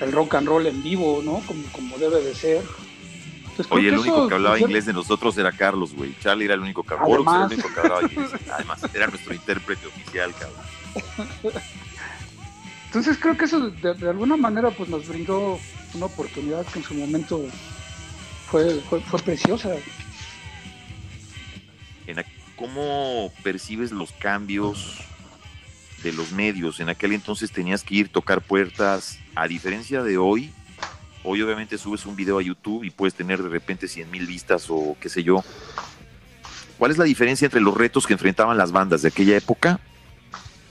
el 0.00 0.12
rock 0.12 0.34
and 0.34 0.48
roll 0.48 0.66
en 0.66 0.82
vivo, 0.82 1.22
¿no? 1.24 1.40
Como, 1.46 1.64
como 1.72 1.98
debe 1.98 2.22
de 2.22 2.34
ser. 2.34 2.62
Oye, 3.70 3.88
el 3.88 3.98
único 3.98 4.26
que 4.28 4.34
hablaba 4.34 4.58
inglés 4.58 4.86
de 4.86 4.92
nosotros 4.92 5.38
era 5.38 5.52
Carlos, 5.52 5.94
güey. 5.94 6.14
Charlie 6.20 6.46
era 6.46 6.54
el 6.54 6.60
único 6.60 6.82
que, 6.82 6.94
hablaba, 6.94 7.46
el 7.46 7.52
único 7.52 7.72
que 7.72 7.80
hablaba 7.80 8.02
inglés. 8.02 8.30
Además, 8.52 8.80
era 8.92 9.06
nuestro 9.06 9.32
intérprete 9.32 9.86
oficial, 9.86 10.34
cabrón. 10.34 11.62
Entonces 12.86 13.18
creo 13.18 13.36
que 13.36 13.44
eso 13.44 13.70
de, 13.70 14.08
alguna 14.08 14.36
manera 14.36 14.70
pues 14.70 14.88
nos 14.88 15.08
brindó 15.08 15.58
una 15.94 16.06
oportunidad 16.06 16.64
que 16.66 16.78
en 16.78 16.84
su 16.84 16.94
momento 16.94 17.44
fue, 18.50 18.80
fue, 18.82 19.18
preciosa. 19.20 19.70
¿Cómo 22.56 23.32
percibes 23.42 23.90
los 23.90 24.12
cambios 24.12 25.00
de 26.04 26.12
los 26.12 26.30
medios? 26.32 26.78
En 26.78 26.88
aquel 26.88 27.12
entonces 27.12 27.50
tenías 27.50 27.82
que 27.82 27.96
ir 27.96 28.08
tocar 28.08 28.40
puertas, 28.40 29.18
a 29.34 29.48
diferencia 29.48 30.02
de 30.02 30.16
hoy, 30.16 30.52
hoy 31.24 31.42
obviamente 31.42 31.78
subes 31.78 32.06
un 32.06 32.14
video 32.14 32.38
a 32.38 32.42
YouTube 32.42 32.84
y 32.84 32.90
puedes 32.90 33.14
tener 33.14 33.42
de 33.42 33.48
repente 33.48 33.88
100 33.88 34.10
mil 34.10 34.26
vistas 34.26 34.66
o 34.68 34.96
qué 35.00 35.08
sé 35.08 35.24
yo. 35.24 35.42
¿Cuál 36.78 36.90
es 36.90 36.98
la 36.98 37.04
diferencia 37.04 37.46
entre 37.46 37.60
los 37.60 37.74
retos 37.74 38.06
que 38.06 38.12
enfrentaban 38.12 38.56
las 38.56 38.72
bandas 38.72 39.02
de 39.02 39.08
aquella 39.08 39.36
época, 39.36 39.80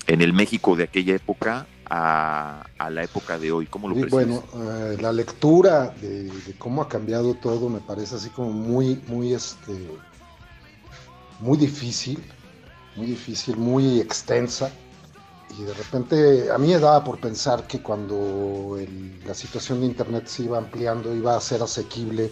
en 0.07 0.21
el 0.21 0.33
México 0.33 0.75
de 0.75 0.83
aquella 0.83 1.15
época, 1.15 1.65
a, 1.89 2.63
la 2.89 3.03
época 3.03 3.39
de 3.39 3.51
hoy? 3.51 3.65
¿Cómo 3.67 3.87
lo 3.87 3.95
sí, 3.95 4.03
Bueno, 4.09 4.43
eh, 4.55 4.97
la 4.99 5.11
lectura 5.11 5.93
de, 6.01 6.31
cómo 6.57 6.81
ha 6.81 6.89
cambiado 6.89 7.33
todo 7.35 7.69
me 7.69 7.79
parece 7.79 8.15
así 8.15 8.29
como 8.29 8.51
muy, 8.51 9.01
muy, 9.07 9.33
este, 9.33 9.73
muy 11.39 11.57
difícil, 11.57 12.19
muy 12.95 13.07
difícil, 13.07 13.57
muy 13.57 13.99
extensa. 13.99 14.71
Y 15.57 15.63
de 15.63 15.73
repente 15.73 16.51
a 16.51 16.57
mí 16.57 16.67
me 16.67 16.79
daba 16.79 17.03
por 17.03 17.19
pensar 17.19 17.67
que 17.67 17.81
cuando 17.81 18.77
la 19.25 19.33
situación 19.33 19.81
de 19.81 19.87
Internet 19.87 20.27
se 20.27 20.43
iba 20.43 20.57
ampliando, 20.57 21.13
iba 21.15 21.35
a 21.35 21.41
ser 21.41 21.61
asequible 21.61 22.31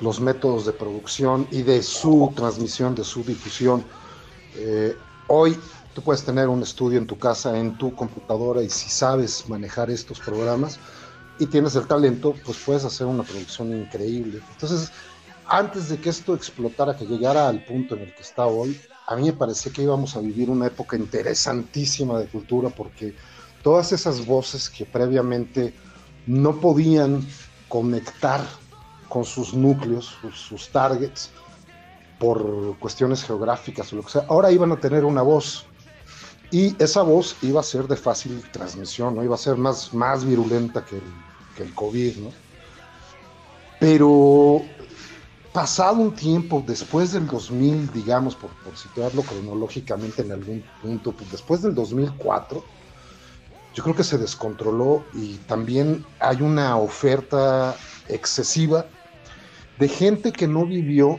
los 0.00 0.20
métodos 0.20 0.66
de 0.66 0.72
producción 0.72 1.48
y 1.50 1.62
de 1.62 1.82
su 1.82 2.32
transmisión, 2.36 2.94
de 2.94 3.04
su 3.04 3.24
difusión. 3.24 3.84
Eh, 4.54 4.96
hoy 5.26 5.58
tú 5.94 6.02
puedes 6.02 6.22
tener 6.24 6.48
un 6.48 6.62
estudio 6.62 6.98
en 6.98 7.06
tu 7.06 7.18
casa, 7.18 7.58
en 7.58 7.76
tu 7.78 7.94
computadora, 7.94 8.62
y 8.62 8.70
si 8.70 8.90
sabes 8.90 9.48
manejar 9.48 9.90
estos 9.90 10.20
programas 10.20 10.78
y 11.38 11.46
tienes 11.46 11.74
el 11.74 11.86
talento, 11.86 12.34
pues 12.44 12.58
puedes 12.64 12.84
hacer 12.84 13.06
una 13.06 13.22
producción 13.22 13.74
increíble. 13.76 14.40
Entonces, 14.52 14.92
antes 15.46 15.88
de 15.88 15.98
que 15.98 16.10
esto 16.10 16.34
explotara, 16.34 16.96
que 16.96 17.06
llegara 17.06 17.48
al 17.48 17.64
punto 17.64 17.94
en 17.94 18.02
el 18.02 18.14
que 18.14 18.22
está 18.22 18.46
hoy, 18.46 18.78
a 19.06 19.14
mí 19.14 19.22
me 19.22 19.32
parecía 19.32 19.72
que 19.72 19.82
íbamos 19.82 20.16
a 20.16 20.20
vivir 20.20 20.50
una 20.50 20.66
época 20.66 20.96
interesantísima 20.96 22.18
de 22.18 22.26
cultura 22.26 22.70
porque 22.70 23.14
todas 23.62 23.92
esas 23.92 24.26
voces 24.26 24.68
que 24.68 24.84
previamente 24.84 25.72
no 26.26 26.60
podían 26.60 27.24
conectar 27.68 28.44
con 29.08 29.24
sus 29.24 29.54
núcleos, 29.54 30.16
sus, 30.34 30.68
targets, 30.70 31.30
por 32.18 32.76
cuestiones 32.78 33.22
geográficas 33.22 33.92
o 33.92 33.96
lo 33.96 34.02
que 34.02 34.10
sea, 34.10 34.26
ahora 34.28 34.50
iban 34.50 34.72
a 34.72 34.76
tener 34.76 35.04
una 35.04 35.22
voz. 35.22 35.66
Y 36.50 36.80
esa 36.82 37.02
voz 37.02 37.36
iba 37.42 37.60
a 37.60 37.64
ser 37.64 37.86
de 37.86 37.96
fácil 37.96 38.42
transmisión, 38.52 39.14
¿no? 39.14 39.22
Iba 39.22 39.34
a 39.34 39.38
ser 39.38 39.56
más, 39.56 39.92
más 39.92 40.24
virulenta 40.24 40.84
que 40.84 40.96
el, 40.96 41.02
que 41.56 41.62
el 41.64 41.74
COVID, 41.74 42.16
¿no? 42.18 42.30
Pero 43.78 44.62
pasado 45.56 46.02
un 46.02 46.14
tiempo, 46.14 46.62
después 46.66 47.12
del 47.12 47.26
2000, 47.26 47.90
digamos, 47.90 48.36
por, 48.36 48.50
situarlo 48.76 49.22
cronológicamente 49.22 50.20
en 50.20 50.32
algún 50.32 50.62
punto, 50.82 51.12
pues 51.12 51.32
después 51.32 51.62
del 51.62 51.74
2004, 51.74 52.62
yo 53.72 53.82
creo 53.82 53.96
que 53.96 54.04
se 54.04 54.18
descontroló 54.18 55.02
y 55.14 55.36
también 55.48 56.04
hay 56.20 56.42
una 56.42 56.76
oferta 56.76 57.74
excesiva 58.06 58.84
de 59.78 59.88
gente 59.88 60.30
que 60.30 60.46
no 60.46 60.66
vivió, 60.66 61.18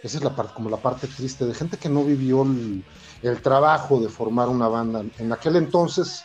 esa 0.00 0.18
es 0.18 0.22
la 0.22 0.36
parte, 0.36 0.54
como 0.54 0.70
la 0.70 0.76
parte 0.76 1.08
triste, 1.08 1.44
de 1.44 1.52
gente 1.52 1.76
que 1.76 1.88
no 1.88 2.04
vivió 2.04 2.42
el, 2.42 2.84
el 3.22 3.42
trabajo 3.42 3.98
de 3.98 4.08
formar 4.08 4.48
una 4.48 4.68
banda. 4.68 5.02
En 5.18 5.32
aquel 5.32 5.56
entonces, 5.56 6.24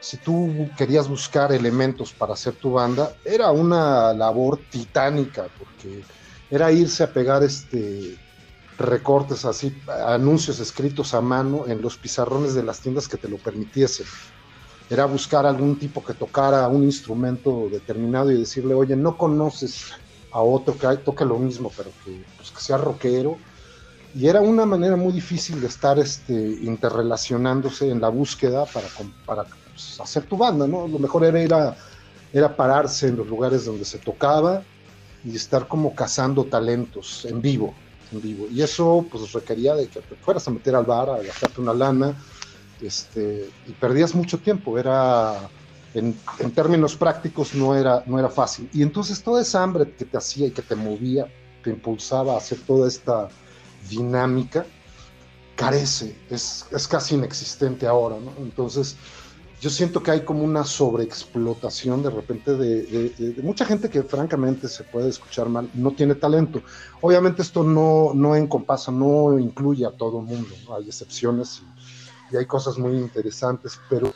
si 0.00 0.16
tú 0.16 0.70
querías 0.78 1.06
buscar 1.06 1.52
elementos 1.52 2.14
para 2.14 2.32
hacer 2.32 2.54
tu 2.54 2.72
banda, 2.72 3.12
era 3.26 3.50
una 3.50 4.14
labor 4.14 4.58
titánica, 4.70 5.48
porque 5.58 6.02
era 6.50 6.72
irse 6.72 7.02
a 7.02 7.12
pegar 7.12 7.42
este 7.42 8.18
recortes 8.78 9.44
así, 9.44 9.76
anuncios 10.06 10.60
escritos 10.60 11.12
a 11.12 11.20
mano 11.20 11.66
en 11.66 11.82
los 11.82 11.96
pizarrones 11.96 12.54
de 12.54 12.62
las 12.62 12.80
tiendas 12.80 13.08
que 13.08 13.16
te 13.16 13.28
lo 13.28 13.36
permitiesen. 13.36 14.06
Era 14.88 15.04
buscar 15.04 15.44
algún 15.44 15.78
tipo 15.78 16.02
que 16.02 16.14
tocara 16.14 16.66
un 16.68 16.84
instrumento 16.84 17.68
determinado 17.70 18.30
y 18.30 18.38
decirle, 18.38 18.74
oye, 18.74 18.96
no 18.96 19.18
conoces 19.18 19.92
a 20.30 20.40
otro 20.40 20.78
que 20.78 20.86
toque 20.98 21.24
lo 21.24 21.38
mismo, 21.38 21.70
pero 21.76 21.90
que, 22.04 22.24
pues, 22.36 22.50
que 22.50 22.60
sea 22.60 22.78
rockero. 22.78 23.36
Y 24.14 24.28
era 24.28 24.40
una 24.40 24.64
manera 24.64 24.96
muy 24.96 25.12
difícil 25.12 25.60
de 25.60 25.66
estar 25.66 25.98
este, 25.98 26.32
interrelacionándose 26.32 27.90
en 27.90 28.00
la 28.00 28.08
búsqueda 28.08 28.64
para, 28.64 28.86
para 29.26 29.44
pues, 29.44 30.00
hacer 30.00 30.24
tu 30.24 30.38
banda, 30.38 30.66
¿no? 30.66 30.88
Lo 30.88 30.98
mejor 30.98 31.24
era, 31.24 31.40
era, 31.40 31.76
era 32.32 32.56
pararse 32.56 33.08
en 33.08 33.16
los 33.16 33.26
lugares 33.26 33.66
donde 33.66 33.84
se 33.84 33.98
tocaba, 33.98 34.62
y 35.24 35.36
estar 35.36 35.68
como 35.68 35.94
cazando 35.94 36.44
talentos 36.44 37.24
en 37.24 37.40
vivo, 37.40 37.74
en 38.12 38.22
vivo. 38.22 38.46
Y 38.50 38.62
eso 38.62 39.04
pues 39.10 39.32
requería 39.32 39.74
de 39.74 39.88
que 39.88 40.00
te 40.00 40.16
fueras 40.16 40.46
a 40.48 40.50
meter 40.50 40.74
al 40.74 40.84
bar, 40.84 41.10
a 41.10 41.22
gastarte 41.22 41.60
una 41.60 41.74
lana, 41.74 42.14
este, 42.80 43.50
y 43.66 43.72
perdías 43.72 44.14
mucho 44.14 44.38
tiempo, 44.38 44.78
era, 44.78 45.48
en, 45.94 46.16
en, 46.38 46.50
términos 46.52 46.94
prácticos 46.96 47.54
no 47.54 47.74
era, 47.74 48.04
no 48.06 48.18
era 48.18 48.28
fácil. 48.28 48.68
Y 48.72 48.82
entonces 48.82 49.22
toda 49.22 49.42
esa 49.42 49.62
hambre 49.62 49.92
que 49.92 50.04
te 50.04 50.16
hacía 50.16 50.46
y 50.46 50.50
que 50.52 50.62
te 50.62 50.76
movía, 50.76 51.26
te 51.64 51.70
impulsaba 51.70 52.34
a 52.34 52.38
hacer 52.38 52.58
toda 52.60 52.86
esta 52.86 53.28
dinámica, 53.88 54.64
carece, 55.56 56.16
es, 56.30 56.66
es 56.70 56.86
casi 56.86 57.16
inexistente 57.16 57.86
ahora. 57.86 58.16
Entonces, 58.38 58.96
yo 59.60 59.70
siento 59.70 60.02
que 60.02 60.12
hay 60.12 60.20
como 60.24 60.44
una 60.44 60.62
sobreexplotación 60.62 62.02
de 62.02 62.10
repente 62.10 62.54
de, 62.54 63.34
mucha 63.42 63.64
gente 63.64 63.90
que 63.90 64.04
francamente 64.04 64.68
se 64.68 64.84
puede 64.84 65.08
escuchar 65.08 65.48
mal, 65.48 65.68
no 65.74 65.92
tiene 65.92 66.14
talento. 66.14 66.62
Obviamente 67.00 67.42
esto 67.42 67.64
no, 67.64 68.12
no 68.14 68.36
encompasa, 68.36 68.92
no 68.92 69.36
incluye 69.38 69.84
a 69.84 69.90
todo 69.90 70.20
el 70.20 70.26
mundo, 70.26 70.54
hay 70.76 70.86
excepciones 70.86 71.62
y, 72.32 72.36
hay 72.36 72.46
cosas 72.46 72.78
muy 72.78 72.98
interesantes, 72.98 73.80
pero 73.88 74.12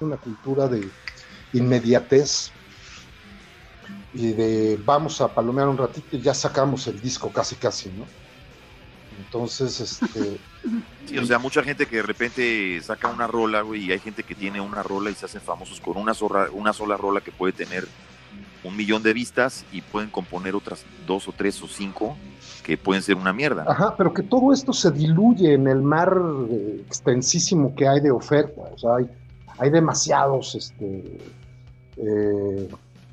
una 0.00 0.18
cultura 0.18 0.68
de 0.68 0.88
inmediatez 1.54 2.50
y 4.12 4.32
de 4.32 4.78
vamos 4.84 5.20
a 5.20 5.34
palomear 5.34 5.68
un 5.68 5.78
ratito 5.78 6.16
y 6.16 6.20
ya 6.20 6.34
sacamos 6.34 6.86
el 6.86 7.00
disco 7.00 7.32
casi 7.32 7.56
casi, 7.56 7.88
¿no? 7.88 8.04
Entonces, 9.18 9.80
este... 9.80 10.38
Sí, 11.06 11.18
o 11.18 11.24
sea, 11.24 11.38
mucha 11.38 11.62
gente 11.62 11.86
que 11.86 11.96
de 11.96 12.02
repente 12.02 12.80
saca 12.82 13.08
una 13.08 13.26
rola, 13.26 13.62
güey, 13.62 13.84
y 13.84 13.92
hay 13.92 13.98
gente 13.98 14.22
que 14.22 14.34
tiene 14.34 14.60
una 14.60 14.82
rola 14.82 15.10
y 15.10 15.14
se 15.14 15.26
hacen 15.26 15.40
famosos 15.40 15.80
con 15.80 15.96
una 15.96 16.14
sola, 16.14 16.48
una 16.52 16.72
sola 16.72 16.96
rola 16.96 17.20
que 17.20 17.30
puede 17.30 17.52
tener 17.52 17.86
un 18.64 18.76
millón 18.76 19.02
de 19.02 19.12
vistas 19.12 19.64
y 19.72 19.80
pueden 19.80 20.10
componer 20.10 20.54
otras 20.54 20.84
dos 21.06 21.28
o 21.28 21.32
tres 21.32 21.62
o 21.62 21.68
cinco 21.68 22.16
que 22.64 22.76
pueden 22.76 23.02
ser 23.02 23.14
una 23.16 23.32
mierda. 23.32 23.64
Ajá, 23.68 23.94
pero 23.96 24.12
que 24.12 24.24
todo 24.24 24.52
esto 24.52 24.72
se 24.72 24.90
diluye 24.90 25.54
en 25.54 25.68
el 25.68 25.82
mar 25.82 26.20
eh, 26.50 26.82
extensísimo 26.84 27.74
que 27.76 27.86
hay 27.86 28.00
de 28.00 28.10
oferta. 28.10 28.62
O 28.74 28.78
sea, 28.78 28.96
hay, 28.96 29.08
hay 29.58 29.70
demasiados 29.70 30.56
este, 30.56 31.18
eh, 31.96 32.68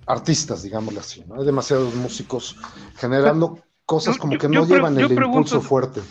artistas, 0.07 0.63
digámoslo 0.63 0.99
así, 0.99 1.23
¿no? 1.27 1.35
Hay 1.35 1.45
demasiados 1.45 1.93
músicos 1.93 2.57
generando 2.95 3.59
cosas 3.85 4.17
como 4.17 4.37
que 4.37 4.49
no 4.49 4.65
llevan 4.65 4.97
el 4.97 5.11
impulso 5.11 5.61
fuerte. 5.61 6.01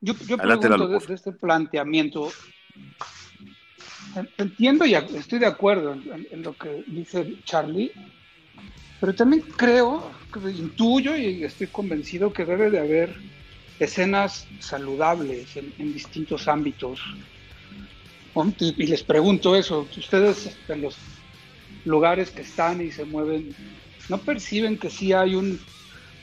Yo, 0.00 0.14
pregunto 0.14 0.88
de, 0.88 1.14
este 1.14 1.32
planteamiento. 1.32 2.30
Entiendo 4.38 4.86
y 4.86 4.94
estoy 4.94 5.38
de 5.38 5.46
acuerdo 5.46 5.92
en, 5.92 6.42
lo 6.42 6.56
que 6.56 6.84
dice 6.86 7.36
Charlie, 7.44 7.92
pero 9.00 9.14
también 9.14 9.42
creo, 9.56 10.10
intuyo 10.56 11.16
y 11.16 11.44
estoy 11.44 11.66
convencido 11.66 12.32
que 12.32 12.44
debe 12.44 12.70
de 12.70 12.78
haber 12.78 13.16
escenas 13.78 14.46
saludables 14.60 15.56
en, 15.56 15.92
distintos 15.92 16.48
ámbitos. 16.48 17.00
Y 18.58 18.86
les 18.86 19.02
pregunto 19.02 19.56
eso, 19.56 19.88
ustedes 19.96 20.58
en 20.68 20.82
los 20.82 20.96
lugares 21.84 22.30
que 22.30 22.42
están 22.42 22.80
y 22.80 22.90
se 22.90 23.04
mueven, 23.04 23.54
¿no 24.08 24.18
perciben 24.18 24.78
que 24.78 24.90
sí 24.90 25.12
hay 25.12 25.34
un 25.34 25.58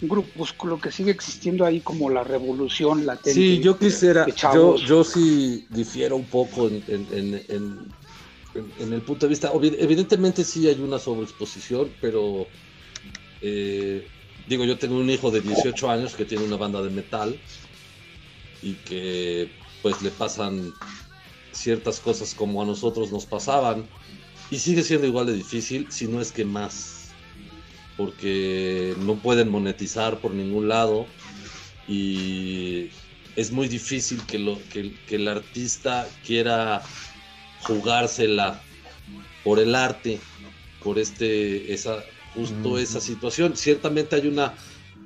grupúsculo 0.01 0.79
que 0.79 0.91
sigue 0.91 1.11
existiendo 1.11 1.65
ahí 1.65 1.81
como 1.81 2.09
la 2.09 2.23
revolución 2.23 3.05
latente. 3.05 3.33
Sí, 3.33 3.59
yo 3.59 3.77
quisiera, 3.77 4.25
yo, 4.53 4.75
yo 4.77 5.03
sí 5.03 5.65
difiero 5.69 6.15
un 6.15 6.25
poco 6.25 6.67
en, 6.67 6.83
el 8.53 9.01
punto 9.01 9.25
de 9.25 9.29
vista, 9.29 9.51
evidentemente 9.53 10.43
sí 10.43 10.67
hay 10.67 10.79
una 10.79 10.99
sobreexposición, 10.99 11.91
pero 12.01 12.47
eh, 13.41 14.07
digo, 14.47 14.65
yo 14.65 14.77
tengo 14.77 14.97
un 14.97 15.09
hijo 15.09 15.31
de 15.31 15.41
18 15.41 15.89
años 15.89 16.15
que 16.15 16.25
tiene 16.25 16.45
una 16.45 16.57
banda 16.57 16.81
de 16.81 16.89
metal 16.89 17.39
y 18.61 18.73
que 18.73 19.49
pues 19.81 20.01
le 20.01 20.11
pasan 20.11 20.73
ciertas 21.51 21.99
cosas 21.99 22.33
como 22.33 22.61
a 22.61 22.65
nosotros 22.65 23.11
nos 23.11 23.25
pasaban 23.25 23.87
y 24.49 24.59
sigue 24.59 24.83
siendo 24.83 25.07
igual 25.07 25.25
de 25.27 25.33
difícil, 25.33 25.91
si 25.91 26.07
no 26.07 26.21
es 26.21 26.31
que 26.31 26.45
más 26.45 27.02
porque 27.97 28.95
no 28.99 29.15
pueden 29.17 29.49
monetizar 29.49 30.19
por 30.19 30.33
ningún 30.33 30.67
lado 30.67 31.05
y 31.87 32.89
es 33.35 33.51
muy 33.51 33.67
difícil 33.67 34.21
que, 34.25 34.39
lo, 34.39 34.59
que, 34.71 34.93
el 35.09 35.27
artista 35.27 36.07
quiera 36.25 36.81
jugársela 37.61 38.61
por 39.43 39.59
el 39.59 39.75
arte, 39.75 40.19
por 40.83 40.99
este, 40.99 41.73
esa, 41.73 42.03
justo 42.33 42.77
esa 42.77 43.01
situación. 43.01 43.55
Ciertamente 43.55 44.15
hay 44.15 44.27
una, 44.27 44.53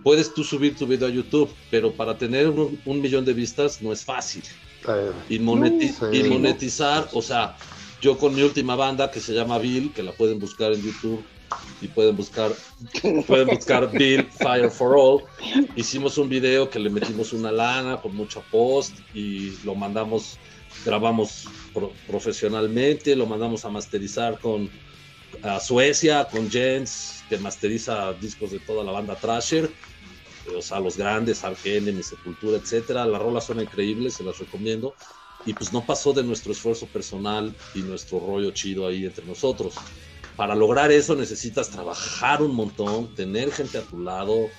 puedes 0.03 0.33
tú 0.33 0.43
subir 0.43 0.75
tu 0.75 0.85
video 0.87 1.07
a 1.07 1.11
YouTube, 1.11 1.53
pero 1.71 1.93
para 1.93 2.17
tener 2.17 2.49
un, 2.49 2.79
un 2.85 3.01
millón 3.01 3.25
de 3.25 3.33
vistas 3.33 3.81
no 3.81 3.91
es 3.91 4.03
fácil. 4.03 4.43
Eh, 4.87 5.11
Y, 5.29 5.39
moneti- 5.39 5.91
Sí. 5.91 6.17
y 6.17 6.23
monetizar, 6.29 7.09
o 7.13 7.21
sea, 7.21 7.57
yo 8.01 8.17
con 8.17 8.35
mi 8.35 8.43
última 8.43 8.75
banda 8.75 9.09
que 9.09 9.19
se 9.19 9.33
llama 9.33 9.57
Bill, 9.57 9.91
que 9.93 10.03
la 10.03 10.11
pueden 10.11 10.39
buscar 10.39 10.71
en 10.71 10.81
YouTube 10.81 11.25
y 11.81 11.87
pueden 11.87 12.15
buscar, 12.15 12.51
pueden 13.27 13.47
buscar 13.47 13.91
Bill 13.97 14.27
Fire 14.31 14.69
for 14.69 14.95
All. 14.97 15.23
Hicimos 15.75 16.17
un 16.17 16.29
video 16.29 16.69
que 16.69 16.79
le 16.79 16.89
metimos 16.89 17.33
una 17.33 17.51
lana 17.51 18.01
con 18.01 18.15
mucho 18.15 18.43
post 18.51 18.97
y 19.13 19.51
lo 19.63 19.75
mandamos, 19.75 20.37
grabamos 20.85 21.45
pro- 21.73 21.93
profesionalmente, 22.07 23.15
lo 23.15 23.25
mandamos 23.25 23.65
a 23.65 23.69
masterizar 23.69 24.39
con 24.39 24.69
a 25.43 25.59
Suecia, 25.59 26.27
con 26.31 26.49
Jens, 26.49 27.23
que 27.29 27.37
masteriza 27.37 28.13
discos 28.13 28.51
de 28.51 28.59
toda 28.59 28.83
la 28.83 28.91
banda 28.91 29.15
Thrasher 29.15 29.69
o 30.55 30.61
sea, 30.61 30.79
los 30.79 30.97
grandes, 30.97 31.43
Ark 31.43 31.59
Enemy, 31.65 32.01
Sepultura, 32.01 32.57
etcétera. 32.57 33.05
Las 33.05 33.21
rolas 33.21 33.45
son 33.45 33.59
increíbles, 33.59 34.13
se 34.13 34.23
las 34.23 34.37
recomiendo. 34.39 34.95
Y 35.45 35.53
pues 35.53 35.73
no 35.73 35.85
pasó 35.85 36.13
de 36.13 36.23
nuestro 36.23 36.53
esfuerzo 36.53 36.87
personal 36.87 37.53
y 37.75 37.79
nuestro 37.79 38.19
rollo 38.19 38.51
chido 38.51 38.87
ahí 38.87 39.05
entre 39.05 39.25
nosotros. 39.25 39.75
Para 40.37 40.55
lograr 40.55 40.91
eso 40.91 41.15
necesitas 41.15 41.69
trabajar 41.69 42.41
un 42.41 42.55
montón, 42.55 43.13
tener 43.15 43.51
gente 43.51 43.77
a 43.79 43.85
tu 43.85 43.99
lado. 43.99 44.49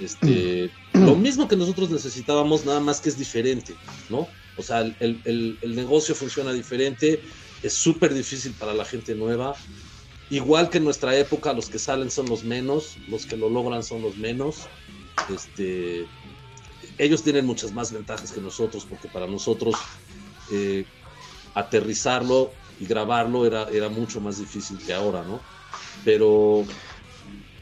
Este, 0.00 0.72
lo 0.94 1.14
mismo 1.14 1.46
que 1.46 1.56
nosotros 1.56 1.90
necesitábamos, 1.90 2.64
nada 2.64 2.80
más 2.80 3.00
que 3.00 3.10
es 3.10 3.18
diferente, 3.18 3.76
¿no? 4.08 4.28
O 4.56 4.62
sea, 4.62 4.80
el, 4.80 5.20
el- 5.24 5.58
negocio 5.74 6.14
funciona 6.14 6.52
diferente, 6.52 7.22
es 7.62 7.74
súper 7.74 8.14
difícil 8.14 8.56
para 8.56 8.74
la 8.74 8.86
gente 8.86 9.14
nueva. 9.14 9.54
Igual 10.30 10.70
que 10.70 10.78
en 10.78 10.84
nuestra 10.84 11.16
época, 11.16 11.52
los 11.52 11.68
que 11.68 11.78
salen 11.78 12.10
son 12.10 12.28
los 12.28 12.42
menos, 12.44 12.96
los 13.06 13.26
que 13.26 13.36
lo 13.36 13.48
logran 13.50 13.82
son 13.84 14.02
los 14.02 14.16
menos 14.16 14.72
este, 15.28 16.12
ellos 16.98 17.22
tienen 17.22 17.46
muchas 17.46 17.72
más 17.72 17.92
ventajas 17.92 18.32
que 18.32 18.40
nosotros, 18.40 18.86
porque 18.86 19.08
para 19.08 19.26
nosotros 19.26 19.74
eh, 20.50 20.86
aterrizarlo 21.54 22.52
y 22.80 22.86
grabarlo 22.86 23.46
era, 23.46 23.64
era 23.70 23.88
mucho 23.88 24.20
más 24.20 24.38
difícil 24.38 24.78
que 24.84 24.92
ahora, 24.92 25.22
¿no? 25.22 25.40
Pero 26.04 26.64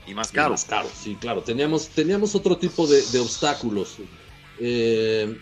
Y 0.07 0.15
más 0.15 0.33
caro. 0.33 0.51
más 0.51 0.65
caro, 0.65 0.91
sí, 0.95 1.17
claro. 1.17 1.43
Teníamos, 1.43 1.89
teníamos 1.89 2.35
otro 2.35 2.57
tipo 2.57 2.87
de, 2.87 3.03
de 3.03 3.21
obstáculos, 3.21 3.97
eh, 4.61 5.37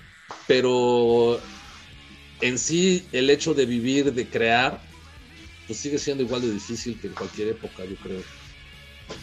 pero 0.47 1.41
en 2.41 2.59
sí 2.59 3.07
el 3.13 3.31
hecho 3.31 3.55
de 3.55 3.67
vivir, 3.67 4.13
de 4.13 4.29
crear, 4.29 4.83
pues 5.67 5.79
sigue 5.79 5.99
siendo 5.99 6.23
igual 6.23 6.43
de 6.43 6.53
difícil 6.53 7.01
que 7.01 7.07
en 7.09 7.15
cualquier 7.15 7.49
época, 7.49 7.85
yo 7.85 7.97
creo. 7.97 8.23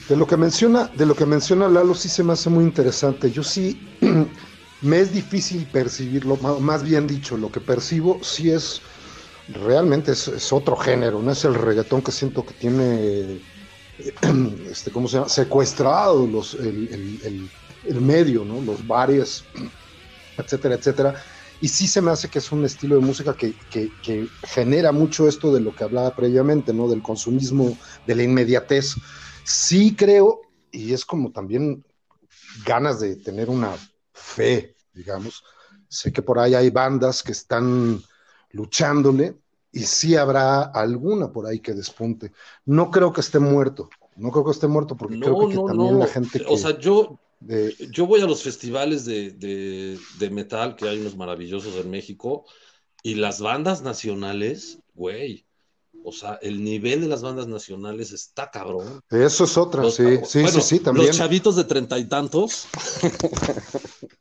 De 0.08 0.16
lo 0.16 0.26
que 0.26 0.38
menciona, 0.38 0.88
de 0.88 1.06
lo 1.06 1.16
que 1.16 1.26
menciona 1.26 1.68
Lalo 1.68 1.94
sí 1.94 2.10
se 2.10 2.24
me 2.24 2.34
hace 2.34 2.50
muy 2.50 2.64
interesante. 2.64 3.30
Yo 3.30 3.44
sí 3.44 3.80
me 4.82 5.00
es 5.00 5.14
difícil 5.14 5.68
percibirlo, 5.68 6.38
más 6.38 6.84
bien 6.84 7.06
dicho, 7.06 7.38
lo 7.38 7.52
que 7.52 7.60
percibo 7.60 8.20
sí 8.24 8.50
es 8.50 8.82
realmente 9.50 10.12
es, 10.14 10.54
otro 10.54 10.76
género, 10.76 11.22
no 11.22 11.32
es 11.32 11.44
el 11.46 11.56
reggaetón 11.56 12.02
que 12.02 12.12
siento 12.12 12.46
que 12.46 12.54
tiene 12.54 13.42
este, 14.72 14.92
¿cómo 14.92 15.08
se 15.08 15.18
llama? 15.18 15.30
secuestrado 15.30 16.28
los, 16.28 16.56
el, 16.56 16.90
el- 16.94 17.20
el- 17.24 17.52
el 17.84 18.02
medio, 18.02 18.46
¿no? 18.46 18.62
Los 18.62 18.86
bares, 18.86 19.50
etcétera, 20.38 20.76
etcétera. 20.76 21.16
Y 21.62 21.70
sí 21.70 21.88
se 21.88 22.02
me 22.02 22.12
hace 22.12 22.30
que 22.30 22.40
es 22.40 22.52
un 22.52 22.66
estilo 22.66 22.96
de 22.96 23.02
música 23.02 23.36
que, 23.36 23.58
que- 23.70 23.96
que 24.02 24.32
genera 24.44 24.92
mucho 24.92 25.28
esto 25.28 25.54
de 25.54 25.62
lo 25.62 25.74
que 25.76 25.84
hablaba 25.86 26.16
previamente, 26.16 26.74
¿no? 26.74 26.90
Del 26.90 27.02
consumismo, 27.02 27.80
de 28.06 28.16
la 28.16 28.24
inmediatez. 28.24 28.96
Sí 29.46 29.96
creo, 29.96 30.42
y 30.72 30.94
es 30.94 31.06
como 31.06 31.32
también 31.32 31.84
ganas 32.66 33.00
de 33.00 33.16
tener 33.18 33.50
una 33.50 33.72
fe, 34.14 34.76
digamos. 34.94 35.44
Sé 35.88 36.12
que 36.14 36.22
por 36.22 36.40
ahí 36.40 36.56
hay 36.56 36.70
bandas 36.70 37.24
que 37.24 37.32
están 37.32 38.02
luchándole 38.52 39.36
y 39.72 39.82
sí 39.82 40.16
habrá 40.16 40.64
alguna 40.64 41.32
por 41.32 41.46
ahí 41.46 41.60
que 41.60 41.74
despunte. 41.74 42.32
No 42.66 42.90
creo 42.92 43.14
que 43.14 43.22
esté 43.22 43.40
muerto, 43.40 43.90
no 44.16 44.32
creo 44.32 44.46
que 44.46 44.52
esté 44.52 44.68
muerto 44.68 44.98
porque 44.98 45.16
No, 45.18 45.26
creo 45.26 45.50
que, 45.50 45.56
no, 45.56 45.66
también 45.66 45.94
no. 45.94 46.00
la 46.00 46.08
gente 46.08 46.40
que... 46.40 46.46
O 46.54 46.58
sea, 46.58 46.78
yo, 46.80 47.20
de- 47.40 47.76
Yo 47.92 48.06
voy 48.08 48.22
a 48.22 48.26
los 48.26 48.44
festivales 48.44 49.06
de, 49.06 49.32
de- 49.32 50.00
de 50.18 50.30
metal, 50.30 50.76
que 50.76 50.90
hay 50.90 51.00
unos 51.00 51.16
maravillosos 51.16 51.76
en 51.76 51.90
México, 51.90 52.46
y 53.04 53.16
las 53.16 53.40
bandas 53.40 53.82
nacionales, 53.82 54.80
güey. 54.94 55.46
O 56.04 56.12
sea, 56.12 56.40
el 56.42 56.64
nivel 56.64 57.02
de 57.02 57.08
las 57.08 57.22
bandas 57.22 57.48
nacionales 57.48 58.12
está 58.12 58.50
cabrón. 58.50 59.02
eso 59.10 59.44
es 59.44 59.58
otra, 59.58 59.84
Los- 59.84 59.96
sí, 59.96 60.04
sí, 60.26 60.42
bueno, 60.42 60.62
sí, 60.62 60.78
sí, 60.78 60.80
también. 60.84 61.08
Los 61.08 61.18
chavitos 61.18 61.56
de 61.56 61.64
treinta 61.66 61.98
y 62.00 62.06
tantos, 62.06 62.68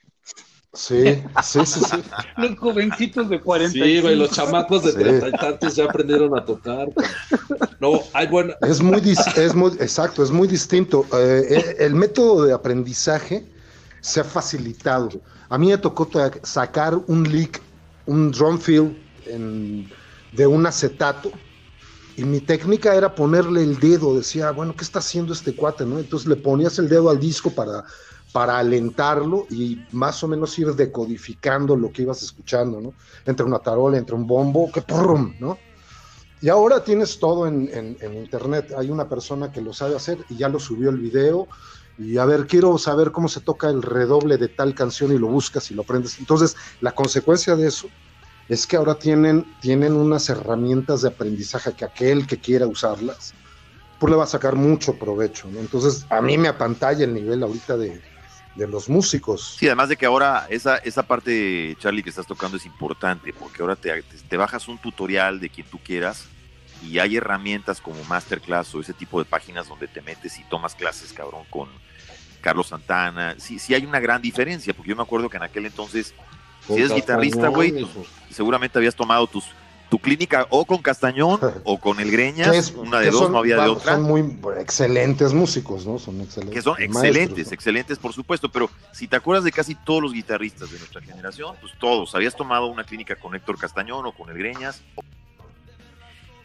Sí, 0.72 1.22
sí, 1.42 1.64
sí, 1.66 1.80
sí. 1.80 2.02
Los 2.36 2.58
jovencitos 2.58 3.28
de 3.28 3.40
40. 3.40 3.72
sí, 3.72 4.00
güey, 4.00 4.16
los 4.16 4.30
chamacos 4.30 4.84
de 4.84 4.92
Sí. 4.92 4.98
treinta 4.98 5.28
y 5.28 5.32
tantos 5.32 5.74
ya 5.76 5.84
aprendieron 5.84 6.36
a 6.36 6.44
tocar. 6.44 6.88
No, 7.80 8.00
hay 8.12 8.26
buena. 8.26 8.54
Es 8.60 8.80
muy, 8.82 9.00
dis- 9.00 9.36
es 9.38 9.54
muy, 9.54 9.72
exacto, 9.80 10.22
es 10.22 10.30
muy 10.30 10.46
distinto. 10.46 11.06
Eh, 11.12 11.46
eh, 11.48 11.76
el 11.80 11.94
método 11.94 12.44
de 12.44 12.52
aprendizaje 12.52 13.46
se 14.00 14.20
ha 14.20 14.24
facilitado. 14.24 15.08
A 15.48 15.58
mí 15.58 15.68
me 15.68 15.78
tocó 15.78 16.08
sacar 16.42 16.94
un 17.06 17.24
lick, 17.24 17.60
un 18.06 18.30
drum 18.30 18.58
fill 18.58 18.96
en- 19.26 19.88
de 20.32 20.46
un 20.46 20.66
acetato 20.66 21.32
y 22.16 22.24
mi 22.24 22.40
técnica 22.40 22.94
era 22.94 23.14
ponerle 23.14 23.62
el 23.62 23.78
dedo. 23.78 24.16
Decía, 24.16 24.50
bueno, 24.50 24.74
¿qué 24.76 24.84
está 24.84 24.98
haciendo 24.98 25.32
este 25.32 25.54
cuate? 25.54 25.86
¿no? 25.86 25.98
Entonces 25.98 26.28
le 26.28 26.36
ponías 26.36 26.78
el 26.78 26.88
dedo 26.88 27.10
al 27.10 27.18
disco 27.20 27.54
para, 27.54 27.84
para 28.32 28.58
alentarlo 28.58 29.46
y 29.50 29.86
más 29.92 30.22
o 30.22 30.28
menos 30.28 30.58
ir 30.58 30.68
decodificando 30.74 31.76
lo 31.76 31.90
que 31.92 32.02
ibas 32.02 32.22
escuchando, 32.22 32.80
¿no? 32.80 32.96
Entre 33.24 33.44
una 33.46 33.60
tarola, 33.60 33.98
entre 33.98 34.14
un 34.16 34.26
bombo, 34.26 34.70
que 34.70 34.82
prum, 34.82 35.36
¿no? 35.38 35.64
Y 36.40 36.48
ahora 36.48 36.84
tienes 36.84 37.18
todo 37.18 37.46
en, 37.46 37.68
en- 37.74 37.96
en 38.00 38.16
internet. 38.16 38.72
Hay 38.76 38.90
una 38.90 39.08
persona 39.08 39.50
que 39.50 39.60
lo 39.60 39.72
sabe 39.72 39.96
hacer 39.96 40.24
y 40.28 40.36
ya 40.36 40.48
lo 40.48 40.60
subió 40.60 40.90
el 40.90 40.98
video. 40.98 41.48
Y 41.96 42.16
a 42.18 42.24
ver, 42.26 42.46
quiero 42.46 42.78
saber 42.78 43.10
cómo 43.12 43.28
se 43.28 43.40
toca 43.40 43.68
el 43.70 43.82
redoble 43.82 44.38
de 44.38 44.48
tal 44.48 44.74
canción 44.74 45.12
y 45.12 45.18
lo 45.18 45.28
buscas 45.28 45.70
y 45.70 45.74
lo 45.74 45.82
aprendes. 45.82 46.18
Entonces, 46.20 46.54
la 46.80 46.92
consecuencia 46.94 47.56
de 47.56 47.66
eso 47.68 47.92
es 48.48 48.66
que 48.66 48.76
ahora 48.76 48.98
tienen, 48.98 49.56
tienen 49.60 49.94
unas 49.94 50.28
herramientas 50.30 51.02
de 51.02 51.08
aprendizaje 51.08 51.74
que 51.76 51.84
aquel 51.84 52.26
que 52.26 52.40
quiera 52.40 52.66
usarlas, 52.68 53.36
pues 53.98 54.10
le 54.10 54.16
va 54.16 54.24
a 54.24 54.26
sacar 54.28 54.56
mucho 54.56 54.98
provecho. 54.98 55.50
¿no? 55.50 55.60
Entonces, 55.60 56.06
a 56.10 56.22
mí 56.22 56.38
me 56.38 56.48
apantalla 56.48 57.04
el 57.04 57.14
nivel 57.14 57.42
ahorita 57.42 57.76
de, 57.76 58.04
de 58.54 58.66
los 58.66 58.88
músicos. 58.88 59.56
Sí, 59.58 59.66
además 59.66 59.88
de 59.88 59.96
que 59.96 60.06
ahora 60.06 60.46
esa, 60.50 60.76
esa 60.78 61.04
parte, 61.04 61.76
Charlie, 61.78 62.02
que 62.02 62.10
estás 62.10 62.26
tocando 62.26 62.56
es 62.56 62.66
importante, 62.66 63.32
porque 63.32 63.62
ahora 63.62 63.76
te, 63.76 64.02
te 64.02 64.36
bajas 64.36 64.68
un 64.68 64.78
tutorial 64.78 65.40
de 65.40 65.48
quien 65.48 65.66
tú 65.66 65.78
quieras 65.78 66.26
y 66.82 66.98
hay 66.98 67.16
herramientas 67.16 67.80
como 67.80 68.02
Masterclass 68.04 68.74
o 68.74 68.80
ese 68.80 68.94
tipo 68.94 69.18
de 69.18 69.24
páginas 69.24 69.68
donde 69.68 69.88
te 69.88 70.02
metes 70.02 70.38
y 70.38 70.44
tomas 70.44 70.74
clases, 70.74 71.12
cabrón, 71.12 71.44
con 71.50 71.68
Carlos 72.40 72.68
Santana. 72.68 73.34
Sí, 73.38 73.58
sí 73.58 73.74
hay 73.74 73.84
una 73.84 74.00
gran 74.00 74.22
diferencia, 74.22 74.74
porque 74.74 74.90
yo 74.90 74.96
me 74.96 75.02
acuerdo 75.02 75.28
que 75.28 75.36
en 75.36 75.42
aquel 75.42 75.66
entonces, 75.66 76.14
si 76.66 76.74
eres 76.74 76.94
guitarrista, 76.94 77.48
güey, 77.48 77.86
seguramente 78.30 78.78
habías 78.78 78.94
tomado 78.94 79.26
tus, 79.26 79.44
tu 79.88 79.98
clínica 79.98 80.46
o 80.50 80.64
con 80.66 80.78
Castañón 80.82 81.40
o 81.64 81.78
con 81.80 81.98
el 82.00 82.10
Greñas, 82.10 82.54
es- 82.54 82.70
una 82.72 83.00
de 83.00 83.10
dos, 83.10 83.22
son- 83.22 83.32
no 83.32 83.38
había 83.38 83.56
de 83.62 83.68
otra. 83.70 83.94
Son 83.94 84.02
muy 84.02 84.38
excelentes 84.58 85.32
músicos, 85.32 85.86
¿no? 85.86 85.98
Son 85.98 86.20
excelentes. 86.20 86.54
que 86.54 86.62
son 86.62 86.80
excelentes, 86.82 87.52
excelentes 87.52 87.98
por 87.98 88.12
supuesto, 88.12 88.50
pero 88.50 88.70
si 88.92 89.08
te 89.08 89.16
acuerdas 89.16 89.44
de 89.44 89.52
casi 89.52 89.74
todos 89.74 90.02
los 90.02 90.12
guitarristas 90.12 90.70
de 90.70 90.78
nuestra 90.78 91.00
generación, 91.00 91.56
pues 91.60 91.72
todos, 91.78 92.14
habías 92.14 92.36
tomado 92.36 92.66
una 92.66 92.84
clínica 92.84 93.16
con 93.16 93.34
Héctor 93.34 93.58
Castañón 93.58 94.04
o 94.06 94.12
con 94.12 94.28
el 94.30 94.36
Greñas, 94.38 94.82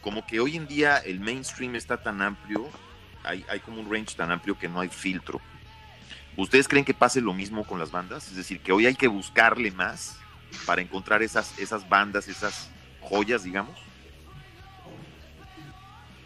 como 0.01 0.25
que 0.25 0.39
hoy 0.39 0.57
en 0.57 0.67
día 0.67 0.97
el 0.97 1.19
mainstream 1.19 1.75
está 1.75 1.97
tan 2.01 2.21
amplio, 2.21 2.67
hay, 3.23 3.45
hay 3.49 3.59
como 3.61 3.79
un 3.81 3.89
range 3.91 4.15
tan 4.15 4.31
amplio 4.31 4.57
que 4.57 4.67
no 4.67 4.79
hay 4.81 4.89
filtro. 4.89 5.39
¿Ustedes 6.35 6.67
creen 6.67 6.83
que 6.83 6.93
pase 6.93 7.21
lo 7.21 7.33
mismo 7.33 7.63
con 7.63 7.79
las 7.79 7.91
bandas? 7.91 8.27
Es 8.27 8.35
decir, 8.35 8.59
que 8.59 8.71
hoy 8.71 8.85
hay 8.85 8.95
que 8.95 9.07
buscarle 9.07 9.71
más 9.71 10.17
para 10.65 10.81
encontrar 10.81 11.21
esas, 11.23 11.57
esas 11.59 11.87
bandas, 11.87 12.27
esas 12.27 12.69
joyas, 13.03 13.43
digamos. 13.43 13.79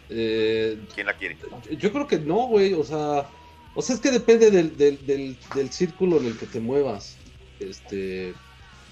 Eh, 0.08 0.78
¿Quién 0.94 1.06
la 1.06 1.16
quiere? 1.16 1.38
Yo- 1.76 1.92
creo 1.92 2.06
que 2.06 2.18
no, 2.18 2.46
güey. 2.48 2.72
O 2.74 2.84
sea, 2.84 3.30
o 3.74 3.82
sea, 3.82 3.94
es 3.94 4.00
que 4.00 4.10
depende 4.10 4.50
del, 4.50 4.76
del, 4.76 5.04
del, 5.06 5.38
del 5.54 5.70
círculo 5.72 6.18
en 6.18 6.26
el 6.26 6.38
que 6.38 6.46
te 6.46 6.60
muevas. 6.60 7.18
Este. 7.58 8.34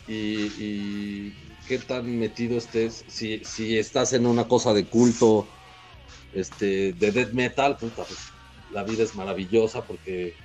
Y, 0.07 0.47
y 0.59 1.33
qué 1.67 1.79
tan 1.79 2.19
metido 2.19 2.59
estés. 2.59 3.05
Si, 3.09 3.45
si 3.45 3.79
estás 3.79 4.13
en 4.13 4.27
una 4.27 4.47
cosa 4.47 4.73
de 4.75 4.87
culto, 4.89 5.49
este, 6.33 6.93
de 6.93 7.13
death 7.13 7.33
metal, 7.33 7.77
puta, 7.79 8.05
pues 8.05 8.19
la 8.71 8.85
vida 8.85 9.03
es 9.05 9.15
maravillosa 9.15 9.87
porque 9.87 10.37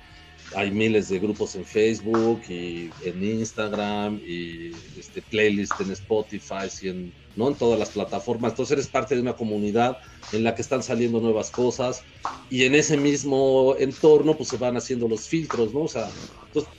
hay 0.54 0.70
miles 0.70 1.08
de 1.08 1.18
grupos 1.18 1.54
en 1.54 1.64
Facebook 1.64 2.42
y 2.48 2.90
en 3.04 3.24
Instagram 3.24 4.20
y 4.26 4.72
este, 4.98 5.22
playlist 5.22 5.80
en 5.80 5.90
Spotify 5.92 6.68
y 6.82 6.88
en, 6.88 7.12
¿no? 7.36 7.48
en 7.48 7.54
todas 7.54 7.78
las 7.78 7.90
plataformas. 7.90 8.52
Entonces 8.52 8.72
eres 8.72 8.86
parte 8.86 9.14
de 9.14 9.20
una 9.20 9.34
comunidad 9.34 9.98
en 10.32 10.44
la 10.44 10.54
que 10.54 10.62
están 10.62 10.82
saliendo 10.82 11.20
nuevas 11.20 11.50
cosas 11.50 12.02
y 12.50 12.64
en 12.64 12.74
ese 12.74 12.96
mismo 12.96 13.76
entorno 13.78 14.36
pues 14.36 14.48
se 14.50 14.56
van 14.56 14.76
haciendo 14.76 15.08
los 15.08 15.28
filtros, 15.28 15.72
¿no? 15.72 15.80
O 15.82 15.88
sea, 15.88 16.10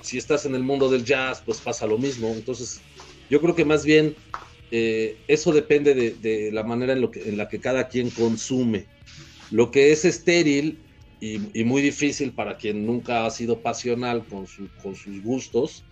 si 0.02 0.18
estás 0.18 0.46
en 0.46 0.56
el 0.56 0.64
mundo 0.64 0.90
del 0.90 1.04
jazz 1.04 1.42
pues 1.46 1.60
pasa 1.60 1.88
lo 1.88 1.98
mismo. 1.98 2.30
Entonces 2.30 2.82
yo 3.30 3.42
creo 3.42 3.56
que 3.56 3.66
más 3.66 3.84
bien 3.86 4.16
eh, 4.72 5.18
eso 5.28 5.52
depende 5.52 5.94
de, 5.94 6.52
la 6.52 6.64
manera 6.64 6.94
en, 6.94 7.02
lo 7.02 7.12
que, 7.12 7.30
en 7.30 7.38
la 7.38 7.50
que 7.50 7.60
cada 7.60 7.88
quien 7.88 8.10
consume. 8.10 8.86
Lo 9.52 9.70
que 9.70 9.92
es 9.92 10.06
estéril 10.06 10.80
y, 11.24 11.64
muy 11.64 11.82
difícil 11.82 12.34
para 12.34 12.58
quien 12.58 12.86
nunca 12.86 13.26
ha 13.26 13.30
sido 13.30 13.62
pasional 13.62 14.26
con, 14.26 14.46
con 14.82 14.96
sus 14.96 15.22
gustos, 15.24 15.86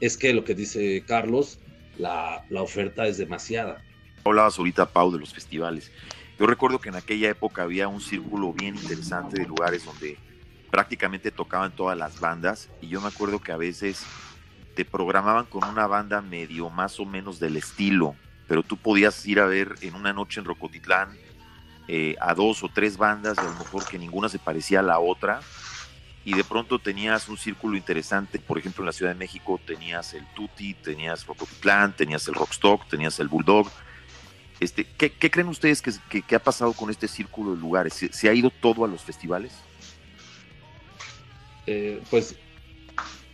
es 0.00 0.16
que 0.16 0.32
lo 0.32 0.44
que 0.44 0.54
dice 0.54 1.02
Carlos, 1.04 1.58
la, 1.98 2.44
la 2.48 2.62
oferta 2.62 3.06
es 3.08 3.18
demasiada. 3.18 3.82
Hablabas 4.24 4.56
ahorita, 4.56 4.86
Pau, 4.86 5.10
de 5.10 5.18
los 5.18 5.34
festivales. 5.34 5.90
Yo 6.38 6.46
recuerdo 6.46 6.78
que 6.78 6.90
en 6.90 6.94
aquella 6.94 7.28
época 7.28 7.62
había 7.62 7.88
un 7.88 8.00
círculo 8.00 8.52
bien 8.52 8.76
interesante 8.76 9.40
de 9.40 9.48
lugares 9.48 9.84
donde 9.84 10.16
prácticamente 10.70 11.32
tocaban 11.32 11.74
todas 11.74 11.98
las 11.98 12.20
bandas 12.20 12.68
y 12.80 12.86
yo 12.86 13.00
me 13.00 13.08
acuerdo 13.08 13.40
que 13.40 13.50
a 13.50 13.56
veces 13.56 14.04
te 14.76 14.84
programaban 14.84 15.46
con 15.46 15.64
una 15.64 15.88
banda 15.88 16.20
medio 16.20 16.70
más 16.70 17.00
o 17.00 17.04
menos 17.04 17.40
del 17.40 17.56
estilo, 17.56 18.14
pero 18.46 18.62
tú 18.62 18.76
podías 18.76 19.26
ir 19.26 19.40
a 19.40 19.46
ver 19.46 19.74
en 19.80 19.96
una 19.96 20.12
noche 20.12 20.38
en 20.38 20.46
Rocotitlán 20.46 21.08
eh, 21.88 22.16
a 22.20 22.34
dos 22.34 22.62
o 22.62 22.68
tres 22.68 22.98
bandas, 22.98 23.38
a 23.38 23.44
lo 23.44 23.54
mejor 23.54 23.86
que 23.86 23.98
ninguna 23.98 24.28
se 24.28 24.38
parecía 24.38 24.80
a 24.80 24.82
la 24.82 24.98
otra, 24.98 25.40
y 26.22 26.34
de 26.34 26.44
pronto 26.44 26.78
tenías 26.78 27.28
un 27.30 27.38
círculo 27.38 27.78
interesante, 27.78 28.38
por 28.38 28.58
ejemplo 28.58 28.82
en 28.82 28.86
la 28.86 28.92
Ciudad 28.92 29.12
de 29.12 29.18
México 29.18 29.58
tenías 29.64 30.12
el 30.12 30.26
Tutti, 30.34 30.74
tenías 30.74 31.26
Rocotitlán, 31.26 31.96
tenías 31.96 32.28
el 32.28 32.34
Rockstock, 32.34 32.86
tenías 32.88 33.18
el 33.20 33.28
Bulldog. 33.28 33.70
Este, 34.60 34.84
¿qué, 34.84 35.10
creen 35.10 35.48
ustedes 35.48 35.80
que, 35.80 36.36
ha 36.36 36.38
pasado 36.40 36.74
con 36.74 36.90
este 36.90 37.08
círculo 37.08 37.54
de 37.54 37.60
lugares? 37.60 37.94
¿Se, 38.10 38.28
ha 38.28 38.34
ido 38.34 38.50
todo 38.50 38.84
a 38.84 38.88
los 38.88 39.02
festivales? 39.02 39.54
Eh, 41.66 42.02
pues 42.10 42.36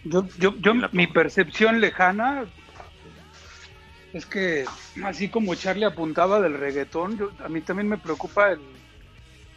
yo, 0.04 0.28
yo, 0.38 0.54
yo 0.58 0.74
mi 0.92 1.08
percepción 1.08 1.80
lejana 1.80 2.44
es 4.14 4.26
que 4.26 4.64
así 5.04 5.28
como 5.28 5.54
Charlie 5.56 5.84
apuntaba 5.84 6.40
del 6.40 6.54
reggaetón, 6.54 7.18
a 7.44 7.48
mí 7.48 7.60
también 7.60 7.88
me 7.88 7.98
preocupa 7.98 8.56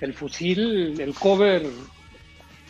el, 0.02 0.14
fusil, 0.16 1.00
el 1.00 1.14
cover 1.14 1.64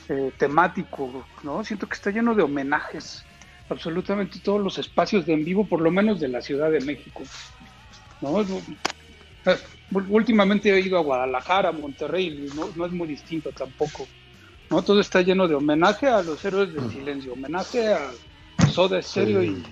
eh, 0.10 0.32
temático, 0.38 1.26
¿no? 1.44 1.64
Siento 1.64 1.88
que 1.88 1.96
está 1.96 2.12
lleno 2.12 2.36
de 2.36 2.44
homenajes, 2.44 3.24
absolutamente 3.70 4.40
todos 4.40 4.62
los 4.62 4.78
espacios 4.78 5.26
de 5.26 5.34
en 5.34 5.46
vivo, 5.46 5.66
por 5.66 5.80
lo 5.80 5.90
menos 5.90 6.20
de 6.20 6.28
la 6.28 6.42
Ciudad 6.42 6.70
de 6.70 6.82
México, 6.82 7.24
¿no? 8.20 8.46
Últimamente 10.10 10.70
he 10.74 10.82
ido 10.82 10.98
a 10.98 11.02
Guadalajara, 11.02 11.72
Monterrey, 11.72 12.50
no, 12.54 12.70
no 12.76 12.86
es 12.86 12.92
muy 12.92 13.08
distinto 13.08 13.54
tampoco, 13.54 14.06
¿no? 14.70 14.82
Todo 14.82 15.00
está 15.00 15.22
lleno 15.22 15.48
de 15.48 15.56
homenaje 15.56 16.08
a 16.08 16.22
los 16.22 16.44
héroes 16.44 16.74
del 16.74 16.92
silencio, 16.92 17.32
homenaje 17.32 17.94
a 17.94 18.12
Soda 18.74 19.02
Stereo 19.02 19.42
y 19.42 19.64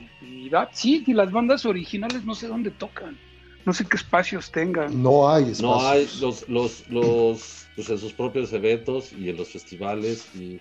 sí, 0.71 1.03
y 1.05 1.13
las 1.13 1.31
bandas 1.31 1.65
originales 1.65 2.23
no 2.25 2.35
sé 2.35 2.47
dónde 2.47 2.71
tocan. 2.71 3.17
No 3.65 3.73
sé 3.73 3.85
qué 3.85 3.97
espacios 3.97 4.51
tengan. 4.51 5.01
No 5.01 5.29
hay 5.29 5.51
espacios. 5.51 5.61
No 5.61 5.88
hay 5.88 6.07
los, 6.21 6.47
los, 6.49 6.89
los 6.89 7.65
pues 7.75 7.89
en 7.89 7.97
sus 7.97 8.13
propios 8.13 8.53
eventos 8.53 9.11
y 9.11 9.29
en 9.29 9.38
los 9.38 9.49
festivales. 9.49 10.27
Y... 10.35 10.59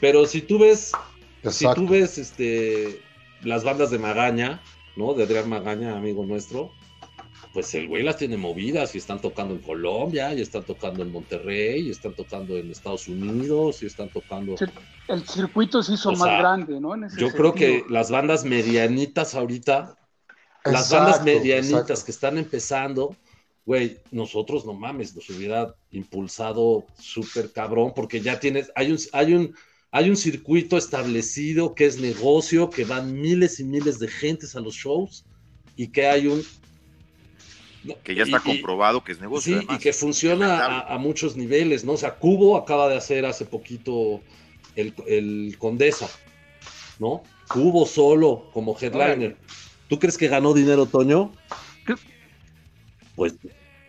Pero 0.00 0.24
si 0.24 0.40
tú 0.40 0.58
ves, 0.58 0.92
si 1.50 1.66
tú 1.74 1.86
ves 1.86 2.18
este 2.18 3.00
las 3.42 3.64
bandas 3.64 3.90
de 3.90 3.98
Magaña, 3.98 4.60
¿no? 4.96 5.14
De 5.14 5.24
Adrián 5.24 5.48
Magaña, 5.48 5.96
amigo 5.96 6.24
nuestro, 6.24 6.72
pues 7.52 7.74
el 7.74 7.88
güey 7.88 8.02
las 8.02 8.16
tiene 8.16 8.36
movidas 8.36 8.94
y 8.94 8.98
están 8.98 9.20
tocando 9.20 9.54
en 9.54 9.60
Colombia, 9.60 10.32
y 10.34 10.40
están 10.40 10.64
tocando 10.64 11.02
en 11.02 11.10
Monterrey, 11.10 11.88
y 11.88 11.90
están 11.90 12.14
tocando 12.14 12.56
en 12.56 12.70
Estados 12.70 13.08
Unidos, 13.08 13.82
y 13.82 13.86
están 13.86 14.10
tocando... 14.10 14.54
El 15.08 15.26
circuito 15.26 15.82
se 15.82 15.94
hizo 15.94 16.12
más 16.12 16.38
grande, 16.38 16.80
¿no? 16.80 16.94
yo 17.16 17.30
creo 17.30 17.54
que 17.54 17.84
las 17.88 18.10
bandas 18.10 18.44
medianitas 18.44 19.34
ahorita, 19.34 19.96
las 20.64 20.90
bandas 20.90 21.24
medianitas 21.24 22.04
que 22.04 22.10
están 22.10 22.36
empezando, 22.36 23.16
güey, 23.64 23.98
nosotros 24.10 24.66
no 24.66 24.74
mames, 24.74 25.14
nos 25.14 25.28
hubiera 25.30 25.74
impulsado 25.90 26.84
súper 26.98 27.52
cabrón, 27.52 27.92
porque 27.94 28.20
ya 28.20 28.38
tienes, 28.38 28.70
hay 28.74 28.92
un, 28.92 28.98
hay 29.12 29.34
un, 29.34 29.54
hay 29.90 30.10
un 30.10 30.16
circuito 30.16 30.76
establecido 30.76 31.74
que 31.74 31.86
es 31.86 31.98
negocio, 31.98 32.68
que 32.68 32.84
van 32.84 33.18
miles 33.18 33.58
y 33.58 33.64
miles 33.64 33.98
de 33.98 34.08
gentes 34.08 34.54
a 34.54 34.60
los 34.60 34.74
shows 34.74 35.24
y 35.76 35.88
que 35.88 36.06
hay 36.06 36.26
un 36.26 36.42
que 38.02 38.14
ya 38.14 38.24
está 38.24 38.40
comprobado 38.40 39.02
que 39.02 39.12
es 39.12 39.20
negocio. 39.20 39.60
Sí, 39.60 39.66
y 39.70 39.78
que 39.78 39.92
funciona 39.92 40.80
a, 40.80 40.98
muchos 40.98 41.36
niveles, 41.36 41.84
¿no? 41.84 41.92
O 41.92 41.96
sea, 41.96 42.14
Cubo 42.14 42.56
acaba 42.56 42.88
de 42.88 42.96
hacer 42.96 43.26
hace 43.26 43.44
poquito 43.44 44.20
el, 44.76 45.56
Condesa, 45.58 46.08
¿no? 46.98 47.22
Cubo 47.48 47.86
solo 47.86 48.50
como 48.52 48.76
headliner. 48.78 49.36
¿Tú 49.88 49.98
crees 49.98 50.18
que 50.18 50.28
ganó 50.28 50.52
dinero, 50.52 50.86
Toño? 50.86 51.32
Pues 53.16 53.34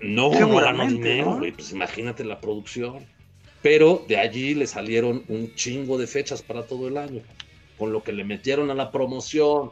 no, 0.02 0.32
no 0.32 0.56
ganó 0.56 0.88
dinero, 0.88 1.38
güey. 1.38 1.52
Pues 1.52 1.72
imagínate 1.72 2.24
la 2.24 2.40
producción. 2.40 3.06
Pero 3.62 4.06
de 4.08 4.18
allí 4.18 4.56
le 4.56 4.68
salieron 4.68 5.24
un 5.28 5.54
chingo 5.56 5.98
de 5.98 6.08
fechas 6.08 6.42
para 6.42 6.66
todo 6.66 6.88
el 6.88 6.98
año. 6.98 7.22
Con 7.78 7.92
lo 7.92 8.04
que 8.04 8.14
le 8.14 8.24
metieron 8.24 8.72
a 8.72 8.74
la 8.74 8.92
promoción 8.92 9.72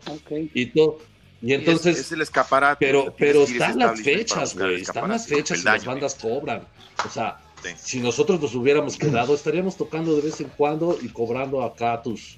y 0.54 0.68
todo. 0.68 1.00
Y 1.42 1.54
entonces. 1.54 2.00
Es, 2.00 2.12
el 2.12 2.22
escaparate. 2.22 2.86
Pero, 2.86 3.14
pero 3.18 3.44
están 3.44 3.80
las 3.80 4.02
fechas, 4.02 4.56
güey. 4.56 4.82
Están 4.82 5.10
las 5.10 5.28
fechas 5.28 5.60
y 5.60 5.64
las 5.64 5.86
bandas 5.86 6.16
cobran. 6.16 6.68
O 7.06 7.10
sea, 7.10 7.40
si 7.78 8.00
nosotros 8.00 8.42
nos 8.42 8.56
hubiéramos 8.56 8.98
quedado, 8.98 9.36
estaríamos 9.36 9.76
tocando 9.76 10.16
de 10.16 10.22
vez 10.22 10.40
en 10.42 10.50
cuando 10.50 10.98
y 11.02 11.10
cobrando 11.10 11.64
acá 11.64 12.02
tus 12.02 12.38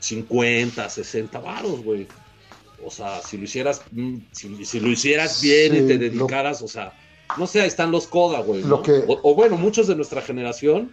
50, 0.00 0.88
60 0.88 1.38
varos, 1.38 1.82
güey. 1.82 2.06
O 2.84 2.90
sea, 2.90 3.22
si 3.22 3.38
lo 3.38 3.44
hicieras, 3.44 3.82
mm, 3.92 4.16
si, 4.32 4.80
lo 4.80 4.88
hicieras 4.88 5.40
bien 5.40 5.74
y 5.74 5.86
te 5.86 5.98
dedicaras, 5.98 6.60
o 6.60 6.68
sea, 6.68 6.92
no 7.38 7.46
sé, 7.46 7.64
están 7.64 7.90
los 7.90 8.06
coda, 8.06 8.40
güey. 8.40 8.62
o 8.66 9.34
bueno, 9.34 9.56
muchos 9.56 9.86
de 9.86 9.96
nuestra 9.96 10.20
generación 10.20 10.92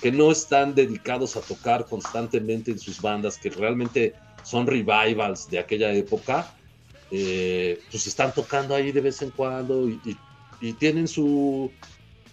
que 0.00 0.10
no 0.10 0.32
están 0.32 0.74
dedicados 0.74 1.36
a 1.36 1.40
tocar 1.40 1.86
constantemente 1.86 2.70
en 2.70 2.78
sus 2.78 3.00
bandas, 3.00 3.38
que 3.38 3.50
realmente 3.50 4.14
son 4.46 4.64
revivals 4.66 5.50
de 5.50 5.58
aquella 5.58 5.92
época, 5.92 6.54
eh, 7.10 7.80
pues 7.90 8.06
están 8.06 8.32
tocando 8.32 8.76
ahí 8.76 8.92
de 8.92 9.00
vez 9.00 9.20
en 9.20 9.30
cuando 9.30 9.88
y, 9.88 10.16
tienen 10.78 11.08
su... 11.08 11.70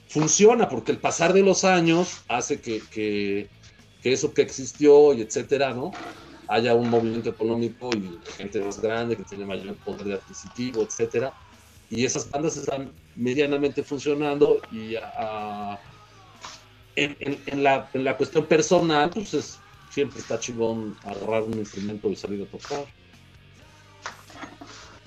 Funciona 0.07 0.69
porque 0.69 0.91
el 0.91 0.99
pasar 0.99 1.33
de 1.33 1.41
los 1.41 1.63
años 1.63 2.21
hace 2.27 2.61
que, 2.61 3.49
eso 4.03 4.33
que 4.33 4.43
existió 4.43 5.13
y 5.13 5.21
etcétera, 5.21 5.73
¿no? 5.73 5.91
Haya 6.47 6.75
un 6.75 6.89
movimiento 6.89 7.31
económico 7.31 7.89
y 7.95 8.19
gente 8.37 8.61
más 8.61 8.79
grande 8.79 9.17
que 9.17 9.23
tiene 9.23 9.45
mayor 9.45 9.75
poder 9.77 10.13
adquisitivo, 10.13 10.83
etcétera. 10.83 11.33
Y 11.89 12.05
esas 12.05 12.29
bandas 12.29 12.57
están 12.57 12.91
medianamente 13.15 13.83
funcionando 13.83 14.61
y 14.71 14.95
en, 16.95 17.63
la, 17.63 17.89
en 17.93 18.03
la 18.03 18.15
cuestión 18.15 18.45
personal, 18.45 19.09
pues 19.09 19.33
es, 19.33 19.59
siempre 19.93 20.19
está 20.19 20.39
chingón 20.39 20.95
agarrar 21.03 21.43
un 21.43 21.53
instrumento 21.53 22.09
y 22.09 22.15
salir 22.15 22.47
a 22.47 22.51
tocar. 22.51 22.85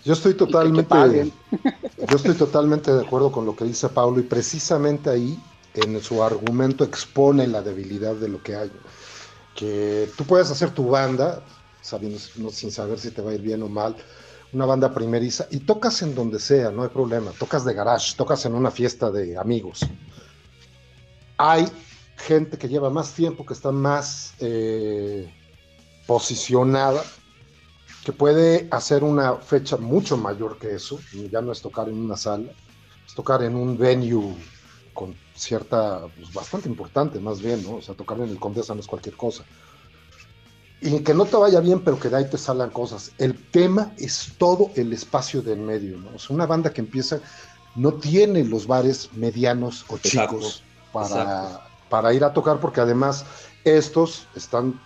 Yo 0.05 0.13
estoy 0.13 0.35
totalmente, 0.35 0.95
yo 2.09 2.17
estoy 2.17 2.35
totalmente 2.35 2.93
de 2.93 3.05
acuerdo 3.05 3.33
con 3.33 3.45
lo 3.45 3.57
que 3.57 3.65
dice 3.65 3.89
Pablo 3.89 4.21
y 4.21 4.23
precisamente 4.23 5.11
ahí 5.11 5.37
en 5.75 6.01
su 6.01 6.23
argumento 6.23 6.85
expone 6.85 7.49
la 7.49 7.63
debilidad 7.63 8.15
de 8.15 8.29
lo 8.29 8.41
que 8.43 8.55
hay. 8.55 8.71
Que 9.57 10.09
tú 10.17 10.25
puedes 10.25 10.51
hacer 10.51 10.71
tu 10.71 10.89
banda, 10.89 11.43
sabiendo, 11.83 12.19
sin 12.51 12.71
saber 12.71 13.01
si 13.01 13.11
te 13.11 13.21
va 13.21 13.33
a 13.33 13.35
ir 13.35 13.43
bien 13.43 13.63
o 13.63 13.69
mal, 13.69 13.97
una 14.53 14.67
banda 14.67 14.95
primeriza 14.95 15.49
y 15.51 15.59
tocas 15.59 16.01
en 16.03 16.15
donde 16.15 16.39
sea, 16.39 16.71
no 16.71 16.85
hay 16.85 16.89
problema. 16.91 17.33
Tocas 17.33 17.65
de 17.65 17.75
garage, 17.75 18.15
tocas 18.17 18.47
en 18.47 18.55
una 18.55 18.71
fiesta 18.71 19.11
de 19.11 19.37
amigos. 19.37 19.81
Hay 21.39 21.67
gente 22.17 22.59
que 22.59 22.69
lleva 22.69 22.91
más 22.91 23.13
tiempo, 23.13 23.45
que 23.45 23.55
está 23.55 23.73
más 23.73 24.35
eh, 24.41 25.33
posicionada, 26.07 27.03
que 28.05 28.13
puede 28.13 28.69
hacer 28.71 29.05
una 29.05 29.35
fecha 29.35 29.77
mucho 29.77 30.17
mayor 30.17 30.59
que 30.59 30.75
eso, 30.75 30.99
ya 31.31 31.41
no 31.41 31.53
es 31.53 31.61
tocar 31.61 31.89
en 31.89 31.99
una 31.99 32.17
sala, 32.17 32.51
es 33.07 33.15
tocar 33.15 33.43
en 33.43 33.55
un 33.55 33.77
venue 33.77 34.35
con 34.95 35.15
cierta, 35.35 36.07
pues, 36.17 36.33
bastante 36.33 36.69
importante 36.69 37.21
más 37.21 37.41
bien, 37.41 37.63
¿no? 37.63 37.77
O 37.77 37.83
sea, 37.83 37.95
tocar 37.95 38.19
en 38.19 38.31
el 38.31 38.39
Condesa 38.39 38.75
no 38.75 38.81
es 38.81 38.87
cualquier 38.87 39.17
cosa. 39.17 39.45
Y 40.81 41.01
que 41.01 41.15
no 41.15 41.25
te 41.25 41.37
vaya 41.37 41.61
bien, 41.61 41.81
pero 41.81 41.99
que 41.99 42.09
de 42.09 42.17
ahí 42.17 42.31
te 42.31 42.39
salgan 42.39 42.71
cosas. 42.71 43.13
El 43.19 43.35
tema 43.51 43.93
es 43.99 44.33
todo 44.39 44.71
el 44.75 44.93
espacio 44.93 45.43
del 45.43 45.59
medio, 45.59 45.99
¿no? 45.99 46.11
O 46.15 46.19
sea, 46.19 46.35
una 46.35 46.47
banda 46.47 46.73
que 46.73 46.81
empieza 46.81 47.21
no 47.75 47.93
tiene 47.95 48.45
los 48.45 48.67
bares 48.67 49.11
medianos 49.13 49.85
o 49.89 49.99
chicos 49.99 50.63
para 50.93 51.66
para 51.89 52.13
ir 52.13 52.25
a 52.25 52.33
tocar, 52.33 52.59
porque 52.59 52.81
además 52.81 53.25
estos 53.65 54.27
están 54.35 54.79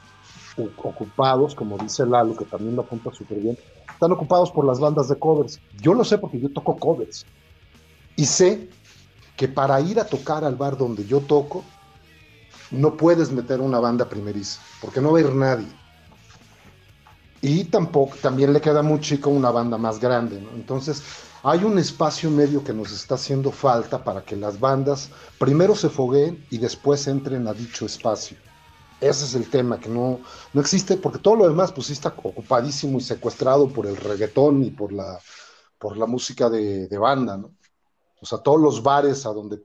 ocupados, 0.82 1.54
como 1.54 1.78
dice 1.78 2.04
Lalo, 2.04 2.36
que 2.36 2.44
también 2.44 2.76
lo 2.76 2.82
apunta 2.82 3.10
súper 3.12 3.38
bien, 3.38 3.58
están 3.90 4.12
ocupados 4.12 4.50
por 4.50 4.64
las 4.64 4.80
bandas 4.80 5.08
de 5.08 5.18
covers. 5.18 5.60
Yo 5.80 5.94
lo 5.94 6.04
sé 6.04 6.18
porque 6.18 6.40
yo 6.40 6.50
toco 6.50 6.76
covers. 6.76 7.24
Y 8.16 8.26
sé 8.26 8.68
que 9.36 9.48
para 9.48 9.80
ir 9.80 9.98
a 10.00 10.04
tocar 10.04 10.44
al 10.44 10.56
bar 10.56 10.76
donde 10.76 11.06
yo 11.06 11.20
toco, 11.20 11.64
no 12.70 12.96
puedes 12.96 13.32
meter 13.32 13.60
una 13.60 13.80
banda 13.80 14.08
primeriza, 14.08 14.60
porque 14.80 15.00
no 15.00 15.12
va 15.12 15.18
a 15.18 15.22
ir 15.22 15.34
nadie. 15.34 15.66
Y 17.42 17.64
tampoco, 17.64 18.16
también 18.20 18.52
le 18.52 18.60
queda 18.60 18.82
muy 18.82 19.00
chico 19.00 19.30
una 19.30 19.50
banda 19.50 19.78
más 19.78 19.98
grande, 19.98 20.40
¿no? 20.40 20.50
Entonces, 20.50 21.02
hay 21.42 21.64
un 21.64 21.78
espacio 21.78 22.30
medio 22.30 22.62
que 22.62 22.72
nos 22.72 22.92
está 22.92 23.14
haciendo 23.14 23.50
falta 23.50 24.02
para 24.04 24.22
que 24.22 24.36
las 24.36 24.60
bandas 24.60 25.10
primero 25.38 25.74
se 25.74 25.88
fogueen 25.88 26.46
y 26.50 26.58
después 26.58 27.06
entren 27.06 27.48
a 27.48 27.54
dicho 27.54 27.86
espacio. 27.86 28.36
Ese 29.00 29.24
es 29.24 29.34
el 29.34 29.48
tema, 29.48 29.80
que 29.80 29.88
no, 29.88 30.20
no 30.52 30.60
existe, 30.60 30.98
porque 30.98 31.18
todo 31.18 31.36
lo 31.36 31.48
demás 31.48 31.72
pues 31.72 31.88
está 31.88 32.10
ocupadísimo 32.22 32.98
y 32.98 33.00
secuestrado 33.00 33.68
por 33.68 33.86
el 33.86 33.96
reggaetón 33.96 34.62
y 34.62 34.70
por 34.70 34.92
la, 34.92 35.18
por 35.78 35.96
la 35.96 36.04
música 36.04 36.50
de, 36.50 36.86
de 36.86 36.98
banda, 36.98 37.38
¿no? 37.38 37.54
O 38.20 38.26
sea, 38.26 38.38
todos 38.38 38.60
los 38.60 38.82
bares 38.82 39.24
a 39.24 39.30
donde 39.30 39.64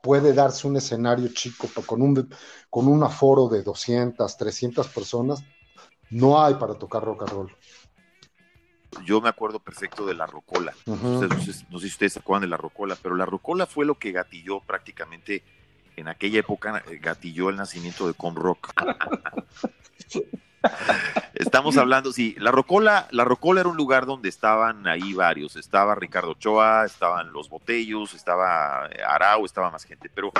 puede 0.00 0.32
darse 0.32 0.68
un 0.68 0.76
escenario 0.76 1.28
chico 1.34 1.68
con 1.84 2.00
un, 2.00 2.30
con 2.70 2.86
un 2.86 3.02
aforo 3.02 3.48
de 3.48 3.64
200, 3.64 4.36
300 4.36 4.86
personas, 4.88 5.42
no 6.10 6.40
hay 6.40 6.54
para 6.54 6.74
tocar 6.74 7.04
rock 7.04 7.22
and 7.22 7.30
roll. 7.32 7.56
Yo 9.04 9.20
me 9.20 9.28
acuerdo 9.28 9.58
perfecto 9.58 10.06
de 10.06 10.14
la 10.14 10.26
rocola. 10.26 10.74
no, 10.86 11.20
sé, 11.40 11.52
si 11.52 11.86
ustedes 11.86 12.14
se 12.14 12.18
acuerdan 12.18 12.42
de 12.42 12.48
la 12.48 12.56
rocola, 12.56 12.96
pero 13.00 13.14
la 13.14 13.26
rocola 13.26 13.66
fue 13.66 13.84
lo 13.84 13.96
que 13.96 14.12
gatilló 14.12 14.60
prácticamente 14.60 15.42
en 15.96 16.08
aquella 16.08 16.40
época, 16.40 16.82
eh, 16.86 16.98
gatilló 16.98 17.50
el 17.50 17.56
nacimiento 17.56 18.06
de 18.06 18.14
con 18.14 18.36
rock. 18.36 18.72
Estamos 21.34 21.76
hablando, 21.76 22.12
sí, 22.12 22.34
la 22.38 22.50
Rocola, 22.50 23.06
la 23.10 23.24
Rocola 23.24 23.60
era 23.60 23.68
un 23.68 23.76
lugar 23.76 24.06
donde 24.06 24.28
estaban 24.28 24.88
ahí 24.88 25.12
varios, 25.12 25.54
estaba 25.56 25.94
Ricardo 25.94 26.32
Ochoa, 26.32 26.84
estaban 26.84 27.32
los 27.32 27.48
Botellos, 27.48 28.12
estaba 28.14 28.86
Arau, 29.06 29.44
estaba 29.44 29.70
más 29.70 29.84
gente, 29.84 30.10
pero 30.12 30.32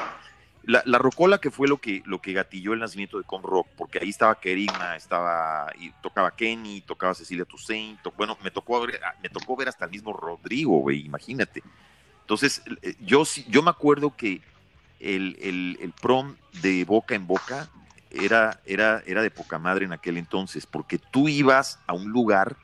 la, 0.69 0.99
Rocola 0.99 1.39
que 1.39 1.51
fue 1.51 1.67
lo 1.67 1.79
que, 1.79 2.03
lo 2.05 2.21
que 2.21 2.35
gatilló 2.35 2.75
el 2.75 2.81
nacimiento 2.81 3.17
de 3.17 3.25
Con 3.25 3.43
Rock, 3.43 3.69
porque 3.75 4.01
ahí 4.01 4.11
estaba 4.11 4.39
Kerigma, 4.39 4.97
estaba, 4.97 5.73
y 5.79 5.91
tocaba 6.03 6.31
Kenny, 6.37 6.83
tocaba 6.83 7.15
Cecilia 7.15 7.47
Toussaint, 7.47 7.99
bueno, 8.19 8.37
me 8.43 8.51
tocó, 8.51 8.87
ver, 8.87 9.01
me 9.23 9.31
tocó 9.31 9.57
ver 9.57 9.71
hasta 9.71 9.87
el 9.87 9.91
mismo 9.91 10.13
Rodrigo, 10.13 10.79
güey, 10.81 11.07
imagínate. 11.07 11.63
Entonces, 12.21 12.63
eh, 12.83 12.97
yo, 13.01 13.23
yo 13.49 13.63
me 13.63 13.71
acuerdo 13.71 14.15
que 14.15 14.43
el, 15.01 15.39
el, 15.41 15.79
el 15.81 15.93
prom 15.93 16.37
de 16.61 16.85
boca 16.85 17.15
en 17.15 17.27
boca 17.27 17.71
era, 18.11 18.61
era, 18.67 19.03
era 19.07 19.23
de 19.23 19.31
poca 19.31 19.59
madre 19.59 19.87
en 19.87 19.95
aquel 19.95 20.19
entonces, 20.19 20.67
porque 20.67 20.99
tú 20.99 21.29
ibas 21.29 21.81
a 21.87 21.95
un 21.95 22.11
lugar 22.11 22.57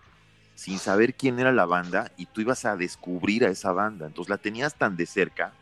sin 0.54 0.78
saber 0.78 1.14
quién 1.14 1.38
era 1.38 1.52
la 1.52 1.64
banda 1.64 2.12
y 2.18 2.26
tú 2.26 2.42
ibas 2.42 2.66
a 2.66 2.76
descubrir 2.76 3.46
a 3.46 3.48
esa 3.48 3.72
banda. 3.72 4.06
Entonces 4.06 4.28
la 4.28 4.36
tenías 4.36 4.74
tan 4.74 4.94
de 4.94 5.06
cerca 5.06 5.54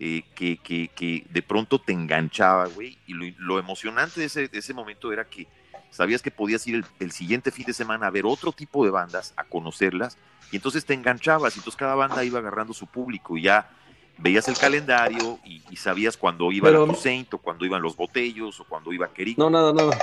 eh, 0.00 0.22
que, 0.34 0.58
que, 0.58 1.26
de 1.28 1.42
pronto 1.42 1.80
te 1.80 1.92
enganchaba, 1.92 2.66
güey. 2.66 2.98
Y 3.06 3.14
lo, 3.14 3.58
emocionante 3.58 4.20
de 4.20 4.26
ese, 4.26 4.50
ese, 4.52 4.74
momento 4.74 5.12
era 5.12 5.24
que 5.24 5.46
sabías 5.90 6.22
que 6.22 6.30
podías 6.30 6.66
ir 6.66 6.76
el, 6.76 6.84
el, 7.00 7.12
siguiente 7.12 7.50
fin 7.50 7.66
de 7.66 7.72
semana 7.72 8.06
a 8.06 8.10
ver 8.10 8.26
otro 8.26 8.52
tipo 8.52 8.84
de 8.84 8.90
bandas, 8.90 9.32
a 9.36 9.44
conocerlas, 9.44 10.18
y 10.50 10.56
entonces 10.56 10.84
te 10.84 10.94
enganchabas, 10.94 11.56
y 11.56 11.60
entonces 11.60 11.78
cada 11.78 11.94
banda 11.94 12.24
iba 12.24 12.38
agarrando 12.38 12.72
su 12.72 12.86
público, 12.86 13.36
y 13.36 13.42
ya 13.42 13.70
veías 14.18 14.48
el 14.48 14.56
calendario 14.56 15.38
y, 15.44 15.76
sabías 15.76 16.16
cuando 16.16 16.50
iba 16.52 16.68
Pero, 16.68 16.86
la 16.86 16.94
Saint 16.94 17.34
o 17.34 17.38
cuando 17.38 17.64
iban 17.64 17.82
los 17.82 17.96
Botellos 17.96 18.60
o 18.60 18.64
cuando 18.64 18.92
iba 18.92 19.12
Kerik. 19.12 19.38
No, 19.38 19.50
nada, 19.50 19.72
nada. 19.72 19.98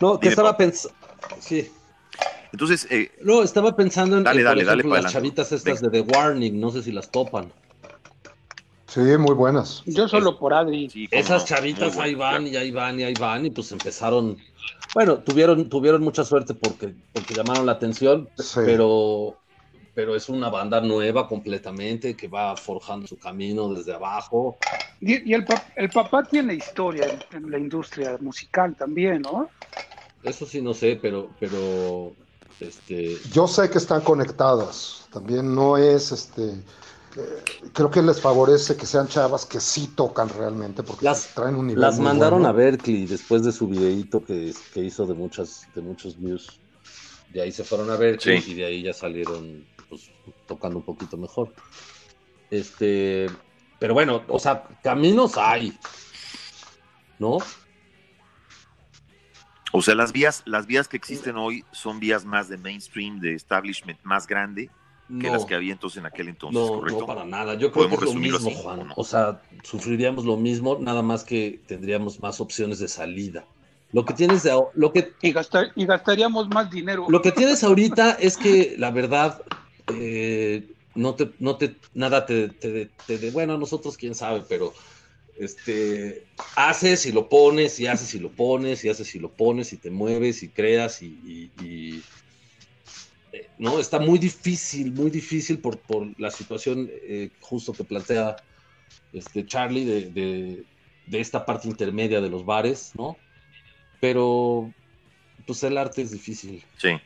No, 0.00 0.18
que 0.18 0.28
estaba 0.28 0.56
pensando. 0.56 0.96
Sí. 1.40 1.70
Entonces. 2.52 2.86
Eh, 2.90 3.12
no, 3.22 3.42
estaba 3.42 3.74
pensando 3.76 4.18
en, 4.18 4.24
dale, 4.24 4.42
dale, 4.42 4.64
dale 4.64 4.82
las 4.82 5.12
chavitas 5.12 5.52
estas 5.52 5.80
de 5.80 5.90
The 5.90 6.00
Warning, 6.00 6.60
no 6.60 6.70
sé 6.70 6.82
si 6.82 6.92
las 6.92 7.10
topan. 7.10 7.52
Sí, 8.96 9.02
muy 9.18 9.34
buenas. 9.34 9.82
Yo 9.84 10.08
solo 10.08 10.38
por 10.38 10.54
Adri. 10.54 10.88
Esas 11.10 11.44
chavitas 11.44 11.98
ahí 11.98 12.14
van 12.14 12.46
y 12.46 12.56
ahí 12.56 12.70
van 12.70 12.98
y 12.98 13.02
ahí 13.02 13.12
van 13.12 13.44
y 13.44 13.50
pues 13.50 13.70
empezaron. 13.70 14.38
Bueno, 14.94 15.18
tuvieron, 15.18 15.68
tuvieron 15.68 16.02
mucha 16.02 16.24
suerte 16.24 16.54
porque, 16.54 16.94
porque 17.12 17.34
llamaron 17.34 17.66
la 17.66 17.72
atención, 17.72 18.26
pero 18.54 19.36
pero 19.92 20.16
es 20.16 20.30
una 20.30 20.48
banda 20.48 20.80
nueva 20.80 21.28
completamente 21.28 22.16
que 22.16 22.26
va 22.26 22.56
forjando 22.56 23.06
su 23.06 23.18
camino 23.18 23.68
desde 23.74 23.92
abajo. 23.92 24.56
Y, 25.02 25.30
el, 25.34 25.46
el, 25.76 25.90
papá 25.90 26.22
tiene 26.22 26.54
historia 26.54 27.18
en, 27.32 27.50
la 27.50 27.58
industria 27.58 28.16
musical 28.20 28.74
también, 28.76 29.22
¿no? 29.22 29.50
Eso 30.22 30.46
sí 30.46 30.62
no 30.62 30.72
sé, 30.72 30.98
pero, 31.00 31.28
pero 31.38 32.12
este... 32.60 33.18
Yo 33.30 33.46
sé 33.46 33.68
que 33.68 33.76
están 33.76 34.00
conectadas. 34.00 35.06
También 35.12 35.54
no 35.54 35.76
es 35.76 36.12
este. 36.12 36.54
Eh, 37.16 37.42
creo 37.72 37.90
que 37.90 38.02
les 38.02 38.20
favorece 38.20 38.76
que 38.76 38.84
sean 38.84 39.08
chavas 39.08 39.46
que 39.46 39.58
sí 39.58 39.88
tocan 39.96 40.28
realmente 40.28 40.82
porque 40.82 41.06
las, 41.06 41.34
traen 41.34 41.54
un 41.54 41.68
nivel. 41.68 41.80
Las 41.80 41.98
mandaron 41.98 42.44
a 42.44 42.52
Berkeley 42.52 43.06
después 43.06 43.42
de 43.42 43.52
su 43.52 43.66
videíto 43.68 44.22
que, 44.22 44.52
que 44.74 44.80
hizo 44.80 45.06
de 45.06 45.14
muchas, 45.14 45.66
de 45.74 45.80
muchos 45.80 46.18
views. 46.18 46.60
De 47.32 47.40
ahí 47.40 47.52
se 47.52 47.64
fueron 47.64 47.90
a 47.90 47.96
Berkeley 47.96 48.42
y 48.46 48.54
de 48.54 48.66
ahí 48.66 48.82
ya 48.82 48.92
salieron 48.92 49.66
pues, 49.88 50.10
tocando 50.46 50.78
un 50.78 50.84
poquito 50.84 51.16
mejor. 51.16 51.54
Este, 52.50 53.26
pero 53.78 53.94
bueno, 53.94 54.22
o 54.28 54.38
sea, 54.38 54.64
caminos 54.82 55.38
hay, 55.38 55.76
¿no? 57.18 57.38
O 59.72 59.82
sea, 59.82 59.94
las 59.94 60.12
vías, 60.12 60.42
las 60.44 60.66
vías 60.66 60.86
que 60.86 60.96
existen 60.98 61.36
hoy 61.36 61.64
son 61.72 61.98
vías 61.98 62.26
más 62.26 62.48
de 62.48 62.58
mainstream, 62.58 63.20
de 63.20 63.34
establishment 63.34 63.98
más 64.02 64.26
grande 64.26 64.70
que 65.20 65.30
las 65.30 65.44
que 65.44 65.54
había 65.54 65.72
entonces 65.72 65.98
en 65.98 66.06
aquel 66.06 66.28
entonces, 66.28 66.60
no, 66.60 66.82
No, 66.82 67.06
para 67.06 67.24
nada. 67.24 67.54
Yo 67.54 67.70
creo 67.70 67.88
que 67.88 67.94
es 67.94 68.02
lo 68.02 68.14
mismo, 68.14 68.50
Juan. 68.50 68.92
O 68.96 69.04
sea, 69.04 69.40
sufriríamos 69.62 70.24
lo 70.24 70.36
mismo, 70.36 70.78
nada 70.80 71.02
más 71.02 71.24
que 71.24 71.60
tendríamos 71.66 72.20
más 72.20 72.40
opciones 72.40 72.78
de 72.78 72.88
salida. 72.88 73.44
Lo 73.92 74.04
que 74.04 74.14
tienes 74.14 74.42
de, 74.42 74.52
lo 74.74 74.92
que 74.92 75.12
y, 75.22 75.32
gastar, 75.32 75.72
y 75.76 75.86
gastaríamos 75.86 76.48
más 76.48 76.70
dinero. 76.70 77.06
Lo 77.08 77.22
que 77.22 77.32
tienes 77.32 77.62
ahorita 77.62 78.12
es 78.20 78.36
que 78.36 78.74
la 78.78 78.90
verdad 78.90 79.42
eh, 79.94 80.66
no 80.96 81.14
te, 81.14 81.30
no 81.38 81.56
te, 81.56 81.76
nada 81.94 82.26
te, 82.26 82.48
te, 82.48 83.30
bueno, 83.30 83.56
nosotros 83.58 83.96
quién 83.96 84.14
sabe, 84.14 84.42
pero 84.48 84.72
este, 85.38 86.26
haces 86.56 87.06
y 87.06 87.12
lo 87.12 87.28
pones, 87.28 87.78
y 87.78 87.86
haces 87.86 88.14
y 88.14 88.18
lo 88.18 88.30
pones, 88.30 88.84
y 88.84 88.88
haces 88.88 89.14
y 89.14 89.18
lo 89.18 89.30
pones, 89.30 89.72
y 89.72 89.76
te 89.76 89.90
mueves 89.90 90.42
y 90.42 90.48
creas, 90.48 91.02
y, 91.02 92.02
no, 93.58 93.78
está 93.78 93.98
muy 93.98 94.18
difícil, 94.18 94.92
muy 94.92 95.10
difícil 95.10 95.58
por, 95.58 95.78
por 95.78 96.08
la 96.20 96.30
situación 96.30 96.88
eh, 96.90 97.30
justo 97.40 97.72
que 97.72 97.84
plantea 97.84 98.36
este 99.12 99.46
Charlie 99.46 99.84
de, 99.84 100.10
de, 100.10 100.64
de, 101.06 101.20
esta 101.20 101.44
parte 101.44 101.68
intermedia 101.68 102.20
de 102.20 102.28
los 102.28 102.44
bares, 102.44 102.92
¿no? 102.96 103.16
Pero, 104.00 104.72
pues 105.46 105.62
el 105.62 105.78
arte 105.78 106.02
es 106.02 106.10
difícil. 106.10 106.62
Sí 106.76 107.00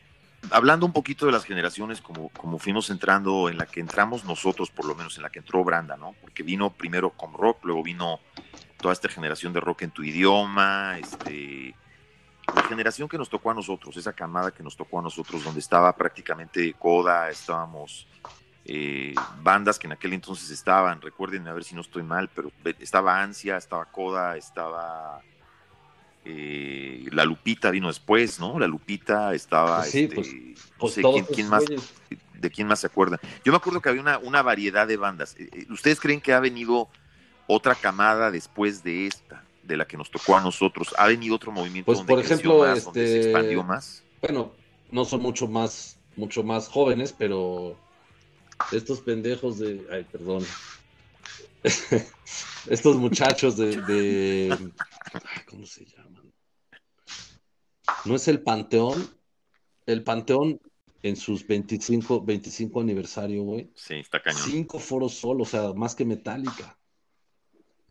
hablando 0.49 0.85
un 0.85 0.93
poquito 0.93 1.25
de 1.25 1.31
las 1.31 1.45
generaciones, 1.45 2.01
como, 2.01 2.29
como 2.29 2.57
fuimos 2.57 2.89
entrando, 2.89 3.49
en 3.49 3.57
la 3.57 3.65
que 3.65 3.79
entramos 3.79 4.25
nosotros, 4.25 4.71
por 4.71 4.85
lo 4.85 4.95
menos 4.95 5.17
en 5.17 5.23
la 5.23 5.29
que 5.29 5.39
entró 5.39 5.63
Branda, 5.63 5.97
¿no? 5.97 6.15
Porque 6.21 6.43
vino 6.43 6.71
primero 6.71 7.11
con 7.11 7.33
rock, 7.33 7.63
luego 7.63 7.83
vino 7.83 8.19
toda 8.77 8.93
esta 8.93 9.09
generación 9.09 9.53
de 9.53 9.59
rock 9.59 9.83
en 9.83 9.91
tu 9.91 10.03
idioma, 10.03 10.97
este, 10.97 11.75
la 12.55 12.63
generación 12.63 13.07
que 13.07 13.17
nos 13.17 13.29
tocó 13.29 13.51
a 13.51 13.53
nosotros, 13.53 13.95
esa 13.97 14.13
camada 14.13 14.51
que 14.51 14.63
nos 14.63 14.75
tocó 14.75 14.99
a 14.99 15.01
nosotros, 15.01 15.43
donde 15.43 15.59
estaba 15.59 15.95
prácticamente 15.95 16.73
Coda, 16.73 17.29
estábamos 17.29 18.07
eh, 18.65 19.15
bandas 19.41 19.79
que 19.79 19.87
en 19.87 19.93
aquel 19.93 20.13
entonces 20.13 20.49
estaban, 20.49 21.01
recuerden 21.01 21.47
a 21.47 21.53
ver 21.53 21.63
si 21.63 21.75
no 21.75 21.81
estoy 21.81 22.03
mal, 22.03 22.29
pero 22.33 22.51
estaba 22.79 23.21
Ansia, 23.21 23.57
estaba 23.57 23.85
Coda, 23.85 24.37
estaba 24.37 25.21
eh, 26.23 27.07
la 27.11 27.25
Lupita 27.25 27.71
vino 27.71 27.87
después, 27.87 28.39
¿no? 28.39 28.59
La 28.59 28.67
Lupita 28.67 29.33
estaba. 29.33 29.79
Pues 29.79 29.91
sí, 29.91 30.03
este, 30.03 30.15
pues, 30.15 30.29
pues 30.77 31.27
quién, 31.33 31.49
más, 31.49 31.63
de 31.65 32.51
quién 32.51 32.67
más 32.67 32.79
se 32.79 32.87
acuerdan. 32.87 33.19
Yo 33.43 33.51
me 33.51 33.57
acuerdo 33.57 33.81
que 33.81 33.89
había 33.89 34.01
una, 34.01 34.17
una 34.19 34.41
variedad 34.43 34.87
de 34.87 34.97
bandas. 34.97 35.35
Eh, 35.39 35.49
eh, 35.51 35.65
¿Ustedes 35.69 35.99
creen 35.99 36.21
que 36.21 36.33
ha 36.33 36.39
venido 36.39 36.89
otra 37.47 37.73
camada 37.73 38.29
después 38.29 38.83
de 38.83 39.07
esta, 39.07 39.43
de 39.63 39.77
la 39.77 39.87
que 39.87 39.97
nos 39.97 40.11
tocó 40.11 40.35
a 40.35 40.41
nosotros? 40.41 40.93
¿Ha 40.97 41.07
venido 41.07 41.35
otro 41.35 41.51
movimiento 41.51 41.85
pues, 41.85 41.99
donde 41.99 42.13
por 42.13 42.23
ejemplo, 42.23 42.59
más, 42.59 42.77
este... 42.79 42.85
donde 42.85 43.07
se 43.07 43.21
expandió 43.29 43.63
más? 43.63 44.03
Bueno, 44.21 44.51
no 44.91 45.05
son 45.05 45.21
mucho 45.21 45.47
más, 45.47 45.97
mucho 46.15 46.43
más 46.43 46.67
jóvenes, 46.67 47.13
pero 47.17 47.77
estos 48.71 49.01
pendejos 49.01 49.59
de. 49.59 49.85
Ay, 49.91 50.05
perdón. 50.11 50.45
estos 52.69 52.95
muchachos 52.95 53.57
de, 53.57 53.81
de, 53.81 54.71
¿Cómo 55.47 55.65
se 55.65 55.85
llama? 55.85 56.23
No 58.05 58.15
es 58.15 58.27
el 58.27 58.41
Panteón. 58.41 59.09
El 59.85 60.03
Panteón 60.03 60.59
en 61.03 61.15
sus 61.15 61.45
25, 61.45 62.21
25 62.21 62.81
aniversario, 62.81 63.43
güey. 63.43 63.71
Sí, 63.75 63.95
está 63.95 64.21
cañón. 64.21 64.41
Cinco 64.43 64.79
foros 64.79 65.15
solo, 65.15 65.43
o 65.43 65.45
sea, 65.45 65.73
más 65.73 65.95
que 65.95 66.05
Metallica. 66.05 66.77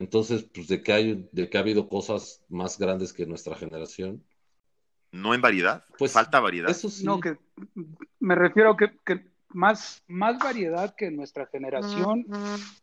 Entonces, 0.01 0.45
pues 0.53 0.67
de 0.67 0.83
que 0.83 0.93
hay, 0.93 1.29
de 1.31 1.49
que 1.51 1.59
ha 1.59 1.61
habido 1.61 1.89
cosas 1.89 2.43
más 2.49 2.79
grandes 2.79 3.13
que 3.13 3.27
nuestra 3.27 3.55
generación. 3.55 4.25
No 5.13 5.35
en 5.35 5.43
variedad, 5.43 5.85
Pues, 5.99 6.13
falta 6.13 6.41
variedad. 6.41 6.71
Eso 6.71 6.89
sí. 6.89 7.05
No, 7.05 7.21
que 7.21 7.37
me 8.19 8.35
refiero 8.35 8.71
a 8.71 8.77
que, 8.79 8.97
que 9.05 9.27
más, 9.51 10.03
más 10.09 10.39
variedad 10.39 10.95
que 10.97 11.11
nuestra 11.11 11.47
generación. 11.47 12.25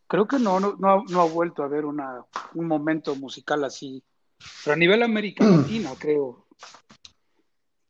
Creo 0.06 0.28
que 0.28 0.38
no, 0.38 0.60
no, 0.60 0.76
no, 0.78 0.88
ha- 0.92 1.04
no 1.10 1.20
ha 1.22 1.24
vuelto 1.24 1.62
a 1.62 1.66
haber 1.66 1.84
una, 1.86 2.24
un 2.54 2.66
momento 2.68 3.16
musical 3.16 3.64
así. 3.64 4.02
Pero 4.64 4.74
a 4.74 4.78
nivel 4.78 5.02
América 5.02 5.44
Latina, 5.44 5.90
creo. 5.98 6.46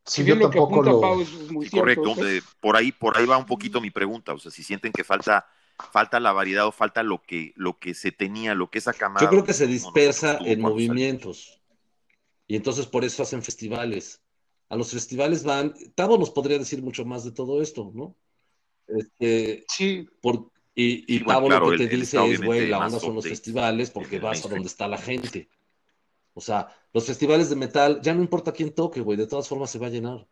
Sí, 0.05 0.21
Si 0.21 0.23
bien 0.23 0.39
yo 0.39 0.45
lo 0.45 0.51
que 0.51 0.57
tampoco 0.57 0.81
apunta 0.81 0.91
lo. 0.91 1.01
Pau 1.01 1.21
es 1.21 1.51
muy 1.51 1.67
cierto. 1.67 2.01
Correcto, 2.01 2.25
eh, 2.25 2.41
por 2.59 2.75
ahí, 2.75 2.91
por 2.91 3.15
ahí 3.15 3.27
va 3.27 3.37
un 3.37 3.45
poquito 3.45 3.79
mi 3.79 3.91
pregunta. 3.91 4.33
O 4.33 4.39
sea, 4.39 4.49
si 4.51 4.63
sienten 4.63 4.91
que 4.91 5.03
falta, 5.03 5.45
falta 5.91 6.19
la 6.19 6.31
variedad 6.31 6.67
o 6.67 6.71
falta 6.71 7.03
lo 7.03 7.21
que, 7.21 7.53
lo 7.55 7.79
que 7.79 7.93
se 7.93 8.11
tenía, 8.11 8.53
lo 8.53 8.69
que 8.69 8.79
esa 8.79 8.93
cámara. 8.93 9.25
Yo 9.25 9.29
creo 9.31 9.43
que 9.43 9.53
se 9.53 9.67
dispersa 9.67 10.39
en 10.45 10.61
movimientos. 10.61 11.61
Y 12.47 12.55
entonces 12.55 12.85
por 12.87 13.05
eso 13.05 13.23
hacen 13.23 13.43
festivales. 13.43 14.21
A 14.69 14.75
los 14.75 14.91
festivales 14.91 15.43
van, 15.43 15.73
Tavo 15.95 16.17
nos 16.17 16.29
podría 16.31 16.57
decir 16.59 16.81
mucho 16.81 17.05
más 17.05 17.23
de 17.23 17.31
todo 17.31 17.61
esto, 17.61 17.91
¿no? 17.93 18.15
Este, 18.87 19.65
Sí, 19.67 20.07
por- 20.21 20.51
y 20.75 21.13
y 21.13 21.17
Sí, 21.19 21.23
bueno, 21.23 21.39
Tavo 21.39 21.47
claro, 21.47 21.65
lo 21.65 21.71
que 21.71 21.77
te 21.87 21.93
él 21.95 22.01
dice 22.01 22.31
es, 22.31 22.41
güey, 22.41 22.69
la 22.69 22.79
onda 22.79 22.99
son 22.99 23.15
los 23.15 23.25
festivales 23.25 23.89
porque 23.91 24.19
vas 24.19 24.45
a 24.45 24.49
donde 24.49 24.67
está 24.67 24.87
la 24.87 24.97
gente. 24.97 25.49
O 26.33 26.41
sea, 26.41 26.69
los 26.93 27.05
festivales 27.05 27.49
de 27.49 27.55
metal, 27.55 27.99
ya 28.01 28.13
no 28.13 28.21
importa 28.21 28.51
quién 28.51 28.73
toque, 28.73 29.01
güey, 29.01 29.17
de 29.17 29.27
todas 29.27 29.47
formas 29.47 29.69
se 29.71 29.79
va 29.79 29.87
a 29.87 29.89
llenar. 29.89 30.27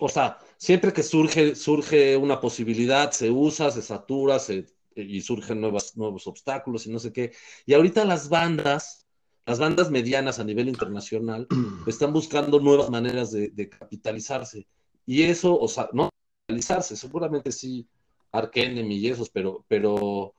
O 0.00 0.08
sea, 0.08 0.38
siempre 0.58 0.92
que 0.92 1.02
surge, 1.02 1.54
surge 1.54 2.16
una 2.16 2.40
posibilidad, 2.40 3.10
se 3.12 3.30
usa, 3.30 3.70
se 3.70 3.82
satura, 3.82 4.38
se, 4.38 4.66
y 4.94 5.20
surgen 5.22 5.60
nuevas, 5.60 5.96
nuevos 5.96 6.26
obstáculos 6.26 6.86
y 6.86 6.90
no 6.90 6.98
sé 6.98 7.12
qué. 7.12 7.32
Y 7.64 7.72
ahorita 7.74 8.04
las 8.04 8.28
bandas, 8.28 9.06
las 9.46 9.58
bandas 9.58 9.90
medianas 9.90 10.38
a 10.38 10.44
nivel 10.44 10.68
internacional, 10.68 11.46
están 11.86 12.12
buscando 12.12 12.60
nuevas 12.60 12.90
maneras 12.90 13.30
de, 13.32 13.48
de 13.48 13.68
capitalizarse. 13.68 14.66
Y 15.06 15.22
eso, 15.22 15.58
o 15.58 15.68
sea, 15.68 15.88
no 15.92 16.10
capitalizarse, 16.46 16.96
seguramente 16.96 17.50
sí, 17.50 17.88
Ark 18.32 18.52
Enemy 18.56 18.96
y 18.96 19.08
esos, 19.08 19.30
pero, 19.30 19.64
pero 19.68 20.34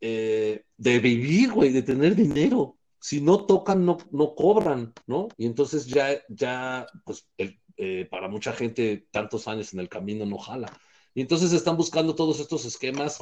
eh, 0.00 0.64
de 0.76 0.98
vivir, 0.98 1.52
güey, 1.52 1.72
de 1.72 1.82
tener 1.82 2.14
dinero. 2.16 2.76
Si 2.98 3.20
no 3.20 3.46
tocan, 3.46 3.84
no, 3.84 3.98
no 4.12 4.34
cobran, 4.34 4.92
¿no? 5.06 5.28
Y 5.36 5.46
entonces 5.46 5.86
ya, 5.86 6.20
ya, 6.28 6.86
pues, 7.04 7.26
el- 7.36 7.60
eh, 7.84 8.06
para 8.08 8.28
mucha 8.28 8.52
gente, 8.52 9.08
tantos 9.10 9.48
años 9.48 9.74
en 9.74 9.80
el 9.80 9.88
camino 9.88 10.24
no 10.24 10.38
jala. 10.38 10.72
Y 11.14 11.20
entonces 11.20 11.52
están 11.52 11.76
buscando 11.76 12.14
todos 12.14 12.38
estos 12.38 12.64
esquemas 12.64 13.18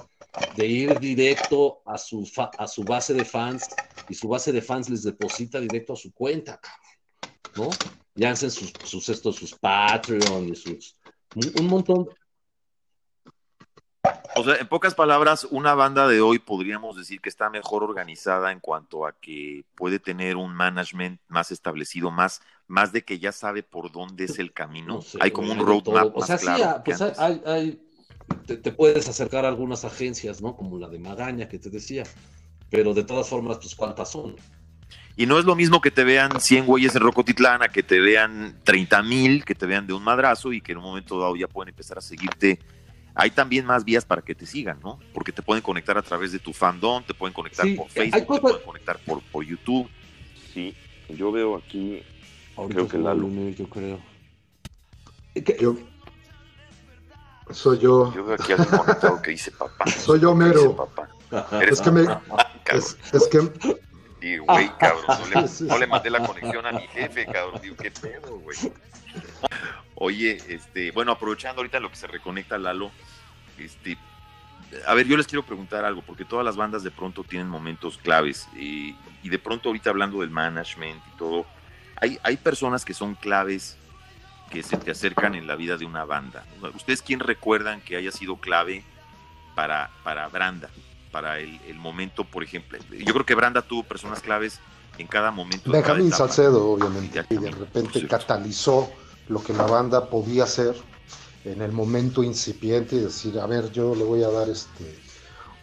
de 0.55 0.67
ir 0.67 0.99
directo 1.01 1.81
a 1.87 1.97
su, 1.97 2.31
a 2.59 2.67
su 2.69 2.85
base 2.85 3.15
de 3.15 3.25
fans 3.25 3.67
y 4.07 4.13
su 4.13 4.29
base 4.29 4.53
de 4.53 4.61
fans 4.61 4.91
les 4.91 5.03
deposita 5.03 5.61
directo 5.61 5.95
a 5.95 5.97
su 5.97 6.13
cuenta, 6.13 6.61
¿no? 7.57 7.71
Y 8.15 8.25
hacen 8.25 8.51
sus, 8.51 9.09
estos, 9.09 9.37
sus 9.37 9.55
Patreon 9.55 10.51
y 10.51 10.55
sus, 10.55 10.95
un 11.33 11.67
montón. 11.67 12.07
O 14.41 14.45
sea, 14.45 14.57
en 14.57 14.68
pocas 14.68 14.95
palabras, 14.95 15.47
una 15.51 15.74
banda 15.74 16.09
de 16.09 16.20
hoy 16.20 16.38
podríamos 16.38 16.97
decir 16.97 17.20
que 17.20 17.28
está 17.28 17.51
mejor 17.51 17.82
organizada 17.84 18.53
en 18.53 18.61
cuanto 18.61 19.07
a 19.07 19.12
que 19.12 19.64
puede 19.74 19.99
tener 19.99 20.36
un 20.36 20.55
management 20.55 21.20
más 21.28 21.51
establecido, 21.51 22.11
más, 22.11 22.41
más 22.66 22.93
de 22.93 23.03
que 23.05 23.18
ya 23.18 23.32
sabe 23.32 23.62
por 23.62 23.93
dónde 23.93 24.24
es 24.24 24.38
el 24.38 24.53
camino. 24.53 24.95
No 24.97 25.03
sé, 25.03 25.18
hay 25.20 25.30
como 25.30 25.49
güey, 25.49 25.61
un 25.61 25.66
roadmap. 25.66 26.16
O 26.16 26.24
sea, 26.24 26.38
sí, 26.38 26.47
claro 26.47 26.64
ah, 26.64 26.82
pues 26.84 27.01
hay, 27.01 27.43
hay- 27.47 27.80
te, 28.47 28.57
te 28.57 28.72
puedes 28.72 29.09
acercar 29.09 29.45
a 29.45 29.49
algunas 29.49 29.84
agencias, 29.84 30.41
¿no? 30.41 30.57
Como 30.57 30.78
la 30.78 30.88
de 30.88 30.99
Magaña 30.99 31.49
que 31.49 31.59
te 31.59 31.70
decía. 31.70 32.05
Pero 32.70 32.95
de 32.95 33.03
todas 33.05 33.28
formas, 33.28 33.59
pues 33.59 33.74
cuántas 33.74 34.11
son. 34.11 34.36
Y 35.16 35.26
no 35.26 35.38
es 35.38 35.45
lo 35.45 35.57
mismo 35.57 35.80
que 35.80 35.91
te 35.91 36.05
vean 36.05 36.41
100 36.41 36.66
güeyes 36.66 36.95
en 36.95 37.03
Rocotitlán 37.03 37.62
a 37.62 37.68
que 37.68 37.82
te 37.82 38.01
vean 38.01 38.61
30 38.64 39.03
mil, 39.03 39.45
que 39.45 39.55
te 39.55 39.66
vean 39.66 39.86
de 39.86 39.93
un 39.93 40.03
madrazo 40.03 40.53
y 40.53 40.61
que 40.61 40.72
en 40.72 40.78
un 40.78 40.84
momento 40.84 41.18
dado 41.20 41.36
ya 41.36 41.49
pueden 41.49 41.70
empezar 41.70 41.99
a 41.99 42.01
seguirte. 42.01 42.59
Hay 43.15 43.31
también 43.31 43.67
más 43.67 43.85
vías 43.85 44.05
para 44.05 44.23
que 44.23 44.35
te 44.35 44.47
sigan, 44.47 44.79
¿no? 44.83 44.99
Porque 45.13 45.33
te 45.33 45.43
pueden 45.43 45.63
conectar 45.63 45.99
a 45.99 46.03
través 46.03 46.33
de 46.33 46.39
tu 46.39 46.53
fandom, 46.53 47.03
te 47.05 47.13
pueden 47.15 47.35
conectar 47.35 47.67
Sí, 47.67 47.75
por 47.75 47.89
Facebook, 47.89 48.35
te 48.37 48.41
pueden 48.41 48.63
conectar 48.65 48.99
por, 49.01 49.21
por 49.23 49.45
YouTube. 49.45 49.89
Sí, 50.55 50.75
yo 51.09 51.31
veo 51.33 51.57
aquí, 51.57 52.03
Ahorita 52.57 52.75
Creo 52.75 52.89
que 52.89 52.99
Lalo. 52.99 53.27
el 53.27 53.33
email, 53.33 53.57
yo 53.57 53.69
creo. 53.69 54.01
¿Qué- 55.35 55.57
Yo. 55.61 55.77
Soy 57.51 57.79
yo. 57.79 58.13
yo 58.15 58.25
veo 58.25 58.35
aquí 58.35 58.53
algo 58.53 58.65
conectado 58.79 59.23
que 59.23 59.31
dice 59.33 59.51
papá. 59.51 59.85
Soy 59.91 60.21
yo, 60.21 60.35
mero. 60.35 60.77
papá. 60.77 61.09
Es 61.63 61.81
que 61.81 61.91
me. 61.91 62.03
Es, 62.73 62.97
es 63.13 63.27
que. 63.29 63.39
Y, 64.23 64.37
güey, 64.39 64.71
cabrón, 64.79 65.05
no 65.09 65.27
le, 65.41 65.49
no 65.67 65.79
le 65.79 65.87
mandé 65.87 66.11
la 66.11 66.25
conexión 66.27 66.65
a 66.67 66.73
mi 66.73 66.87
jefe, 66.89 67.27
cabrón. 67.27 67.61
Digo, 67.63 67.77
qué 67.77 67.91
pedo, 67.91 68.39
güey. 68.41 68.57
Oye, 70.03 70.38
este, 70.48 70.92
bueno, 70.92 71.12
aprovechando 71.12 71.61
ahorita 71.61 71.78
lo 71.78 71.90
que 71.90 71.96
se 71.96 72.07
reconecta 72.07 72.57
Lalo, 72.57 72.90
este, 73.59 73.98
a 74.86 74.94
ver, 74.94 75.07
yo 75.07 75.14
les 75.14 75.26
quiero 75.26 75.44
preguntar 75.44 75.84
algo, 75.84 76.01
porque 76.01 76.24
todas 76.24 76.42
las 76.42 76.57
bandas 76.57 76.82
de 76.82 76.90
pronto 76.90 77.22
tienen 77.22 77.48
momentos 77.48 77.98
claves, 77.98 78.48
y, 78.57 78.96
y 79.22 79.28
de 79.28 79.38
pronto 79.38 79.68
ahorita 79.68 79.90
hablando 79.90 80.22
del 80.22 80.30
management 80.30 81.03
y 81.12 81.18
todo, 81.18 81.44
hay, 81.96 82.18
hay 82.22 82.38
personas 82.38 82.86
que 82.86 82.94
son 82.94 83.14
claves 83.14 83.76
que 84.48 84.62
se 84.62 84.78
te 84.78 84.90
acercan 84.90 85.34
en 85.34 85.46
la 85.46 85.55
vida 85.55 85.76
de 85.76 85.84
una 85.84 86.07
banda. 86.07 86.46
¿Ustedes 86.74 87.03
quién 87.03 87.20
recuerdan 87.20 87.82
que 87.82 87.96
haya 87.96 88.11
sido 88.11 88.36
clave 88.36 88.82
para, 89.55 89.90
para 90.03 90.26
Branda? 90.28 90.70
Para 91.12 91.40
el, 91.40 91.61
el 91.68 91.76
momento, 91.76 92.24
por 92.24 92.42
ejemplo. 92.42 92.78
Yo 92.90 93.12
creo 93.12 93.26
que 93.26 93.34
Branda 93.34 93.61
tuvo 93.61 93.82
personas 93.82 94.20
claves 94.20 94.61
en 94.96 95.07
cada 95.07 95.30
momento. 95.30 95.70
Benjamín. 95.70 96.11
Salcedo, 96.11 96.70
obviamente, 96.70 97.22
y 97.28 97.36
de 97.36 97.51
repente 97.51 98.07
catalizó 98.09 98.90
lo 99.31 99.43
que 99.43 99.53
la 99.55 99.64
banda 99.66 100.11
podía 100.11 100.45
hacer 100.45 100.74
en 101.45 101.62
el 101.62 101.72
momento 101.72 102.22
incipiente 102.22 102.97
y 102.97 103.01
decir, 103.01 103.39
a 103.39 103.47
ver, 103.47 103.70
yo 103.72 103.95
le 103.95 104.05
voy 104.05 104.22
a 104.22 104.28
dar 104.28 104.49
este 104.51 104.99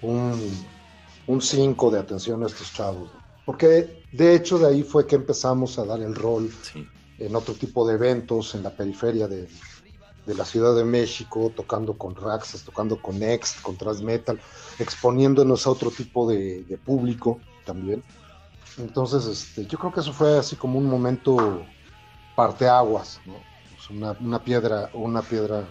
un 0.01 1.41
5 1.41 1.91
de 1.91 1.99
atención 1.99 2.43
a 2.43 2.47
estos 2.47 2.74
chavos. 2.74 3.09
Porque 3.45 4.03
de 4.11 4.36
hecho 4.36 4.57
de 4.57 4.68
ahí 4.68 4.84
fue 4.84 5.05
que 5.05 5.15
empezamos 5.15 5.78
a 5.78 5.86
dar 5.86 5.99
el 6.01 6.15
rol 6.15 6.51
Sí. 6.63 6.88
en 7.20 7.36
otro 7.36 7.53
tipo 7.53 7.88
de 7.88 7.95
eventos 7.95 8.55
en 8.55 8.63
la 8.63 8.70
periferia 8.72 9.28
de, 9.28 9.47
de 10.26 10.36
la 10.36 10.45
Ciudad 10.45 10.76
de 10.76 10.84
México, 10.86 11.51
tocando 11.55 11.97
con 11.97 12.15
Raxas, 12.15 12.63
tocando 12.63 13.01
con 13.01 13.20
Next, 13.20 13.61
con 13.61 13.76
Thrash 13.78 14.01
Metal, 14.01 14.39
exponiéndonos 14.80 15.68
a 15.68 15.72
otro 15.72 15.91
tipo 15.91 16.28
de, 16.30 16.63
de 16.63 16.78
público 16.78 17.39
también. 17.65 18.03
Entonces, 18.78 19.26
este, 19.26 19.65
yo 19.65 19.78
creo 19.78 19.91
que 19.91 20.01
eso 20.01 20.13
fue 20.13 20.38
así 20.38 20.55
como 20.55 20.78
un 20.80 20.86
momento 20.86 21.65
parteaguas, 22.36 23.20
¿no? 23.26 23.36
Una, 23.89 24.11
una 24.19 24.43
piedra, 24.43 24.89
una 24.93 25.21
piedra. 25.21 25.67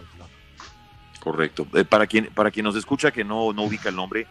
Correcto. 1.19 1.67
Eh, 1.73 1.85
para, 1.85 2.07
quien, 2.07 2.33
para 2.33 2.51
quien 2.51 2.63
nos 2.63 2.75
escucha 2.75 3.11
que 3.11 3.23
no, 3.23 3.53
no 3.53 3.63
ubica 3.63 3.89
el 3.89 3.95
nombre, 3.95 4.27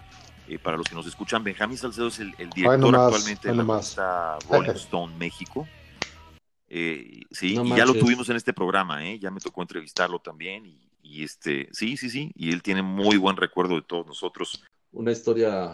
eh, 0.49 0.59
para 0.59 0.77
los 0.77 0.87
que 0.87 0.95
nos 0.95 1.07
escuchan, 1.07 1.43
Benjamín 1.45 1.77
Salcedo 1.77 2.09
es 2.09 2.19
el, 2.21 2.35
el 2.39 2.51
director 2.51 2.79
nomás, 2.79 3.13
actualmente 3.13 3.49
de 3.49 3.55
la 3.55 3.63
revista 3.65 4.39
Rolling 4.51 4.71
Stone 4.71 5.17
México. 5.17 5.67
Eh, 6.69 7.21
sí, 7.31 7.55
No 7.55 7.65
y 7.65 7.77
ya 7.77 7.85
lo 7.85 7.95
tuvimos 7.95 8.29
en 8.29 8.37
este 8.37 8.53
programa, 8.53 9.07
¿eh? 9.07 9.19
ya 9.19 9.31
me 9.31 9.41
tocó 9.41 9.63
entrevistarlo 9.63 10.19
también. 10.21 10.67
Y, 10.67 10.89
y 11.03 11.23
este, 11.23 11.69
sí, 11.73 11.97
sí, 11.97 12.11
sí, 12.11 12.33
y 12.35 12.53
él 12.53 12.63
tiene 12.63 12.83
muy 12.83 13.17
buen 13.17 13.37
recuerdo 13.37 13.77
de 13.77 13.83
todos 13.83 14.07
nosotros. 14.07 14.65
Una 14.93 15.13
historia 15.13 15.71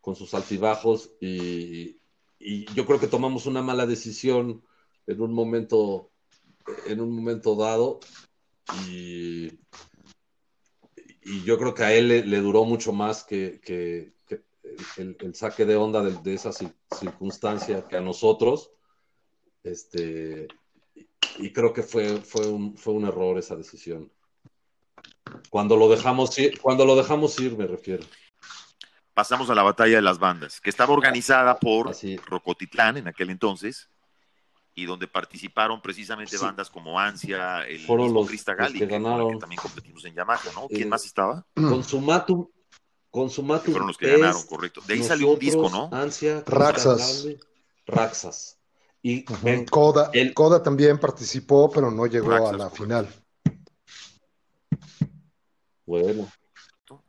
con 0.00 0.16
sus 0.16 0.34
altibajos 0.34 1.10
y, 1.20 1.98
y 2.38 2.64
yo 2.74 2.86
creo 2.86 2.98
que 2.98 3.06
tomamos 3.06 3.46
una 3.46 3.62
mala 3.62 3.86
decisión 3.86 4.62
en 5.06 5.20
un 5.20 5.32
momento, 5.32 6.10
en 6.86 7.00
un 7.00 7.14
momento 7.14 7.54
dado 7.56 8.00
y, 8.86 9.46
y 11.22 11.42
yo 11.44 11.58
creo 11.58 11.74
que 11.74 11.84
a 11.84 11.92
él 11.94 12.08
le, 12.08 12.24
le 12.24 12.38
duró 12.38 12.64
mucho 12.64 12.92
más 12.92 13.24
que, 13.24 13.60
que- 13.60 14.12
que 14.26 14.42
el, 14.96 15.16
el 15.20 15.34
saque 15.34 15.64
de 15.64 15.76
onda 15.76 16.02
de, 16.02 16.12
de 16.22 16.34
esa 16.34 16.50
cir- 16.50 16.74
circunstancia 16.98 17.86
que 17.88 17.96
a 17.96 18.00
nosotros. 18.00 18.70
Este, 19.64 20.48
y 21.38 21.52
creo 21.52 21.72
que 21.72 21.82
fue, 21.82 22.18
fue, 22.20 22.46
un, 22.46 22.76
fue 22.76 22.92
un 22.94 23.06
error 23.06 23.38
esa 23.38 23.56
decisión. 23.56 24.10
Cuando 25.50 25.76
lo 25.76 25.88
dejamos 25.88 26.38
ir, 26.38 26.60
cuando 26.60 26.84
lo 26.84 26.96
dejamos 26.96 27.38
ir, 27.40 27.56
me 27.56 27.66
refiero. 27.66 28.04
Pasamos 29.14 29.50
a 29.50 29.54
la 29.54 29.62
batalla 29.62 29.96
de 29.96 30.02
las 30.02 30.18
bandas, 30.18 30.60
que 30.60 30.70
estaba 30.70 30.92
organizada 30.92 31.58
por 31.58 31.88
Así. 31.90 32.16
Rocotitlán 32.18 32.98
en 32.98 33.08
aquel 33.08 33.30
entonces, 33.30 33.90
y 34.80 34.86
donde 34.86 35.08
participaron 35.08 35.82
precisamente 35.82 36.38
Sí. 36.38 36.44
bandas 36.44 36.70
como 36.70 37.00
Ansia, 37.00 37.66
el 37.66 37.80
Fueron 37.80 38.06
mismo 38.06 38.20
los- 38.20 38.28
Crista 38.28 38.52
los 38.52 38.58
Gali, 38.60 38.72
que 38.74 38.78
que, 38.78 38.86
con 38.86 38.94
el 38.96 39.02
ganaron. 39.02 39.32
que 39.32 39.38
también 39.38 39.60
competimos 39.60 40.04
en 40.04 40.14
Yamaha, 40.14 40.40
¿no? 40.54 40.68
¿Quién 40.68 40.82
Eh, 40.82 40.86
más 40.86 41.04
estaba? 41.04 41.44
Consumatum, 41.54 42.46
Consumatum. 43.10 43.72
Fueron 43.72 43.88
los 43.88 43.98
que 43.98 44.06
Pest, 44.06 44.20
ganaron, 44.20 44.46
correcto. 44.46 44.80
De 44.86 44.94
ahí 44.94 45.02
salió 45.02 45.30
un 45.30 45.38
disco, 45.38 45.68
¿no? 45.68 45.90
Ansia, 45.92 46.44
Raxas. 46.46 47.26
Raxas. 47.86 48.58
Y 49.02 49.24
Coda, 49.70 50.10
el- 50.12 50.32
Coda 50.34 50.62
también 50.62 50.98
participó, 50.98 51.70
pero 51.70 51.90
no 51.90 52.06
llegó 52.06 52.30
Raxas, 52.30 52.48
a 52.48 52.52
la 52.56 52.70
correcto. 52.70 52.84
final. 52.84 53.08
bueno. 55.86 56.28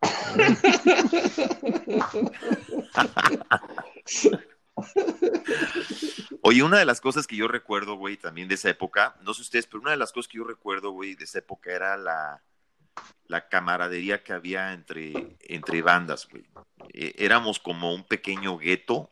Oye, 6.42 6.64
una 6.64 6.80
de 6.80 6.86
las 6.86 7.02
cosas 7.02 7.28
que 7.28 7.36
yo 7.36 7.48
recuerdo, 7.48 7.96
güey, 7.96 8.18
también 8.18 8.48
de 8.48 8.56
esa 8.56 8.70
época, 8.70 9.16
no 9.22 9.34
sé 9.34 9.42
ustedes, 9.42 9.68
pero 9.68 9.82
una 9.82 9.92
de 9.92 9.98
las 9.98 10.12
cosas 10.12 10.30
que 10.30 10.38
yo 10.38 10.44
recuerdo, 10.44 10.92
güey, 10.92 11.16
de 11.16 11.26
esa 11.26 11.40
época 11.40 11.72
era 11.72 11.98
la, 11.98 12.42
la 13.28 13.48
camaradería 13.48 14.24
que 14.24 14.34
había 14.34 14.74
entre, 14.74 15.38
entre 15.42 15.82
bandas, 15.82 16.28
güey. 16.30 16.46
Eh, 16.94 17.14
éramos 17.18 17.60
como 17.60 17.94
un 17.94 18.04
pequeño 18.04 18.58
gueto. 18.58 19.12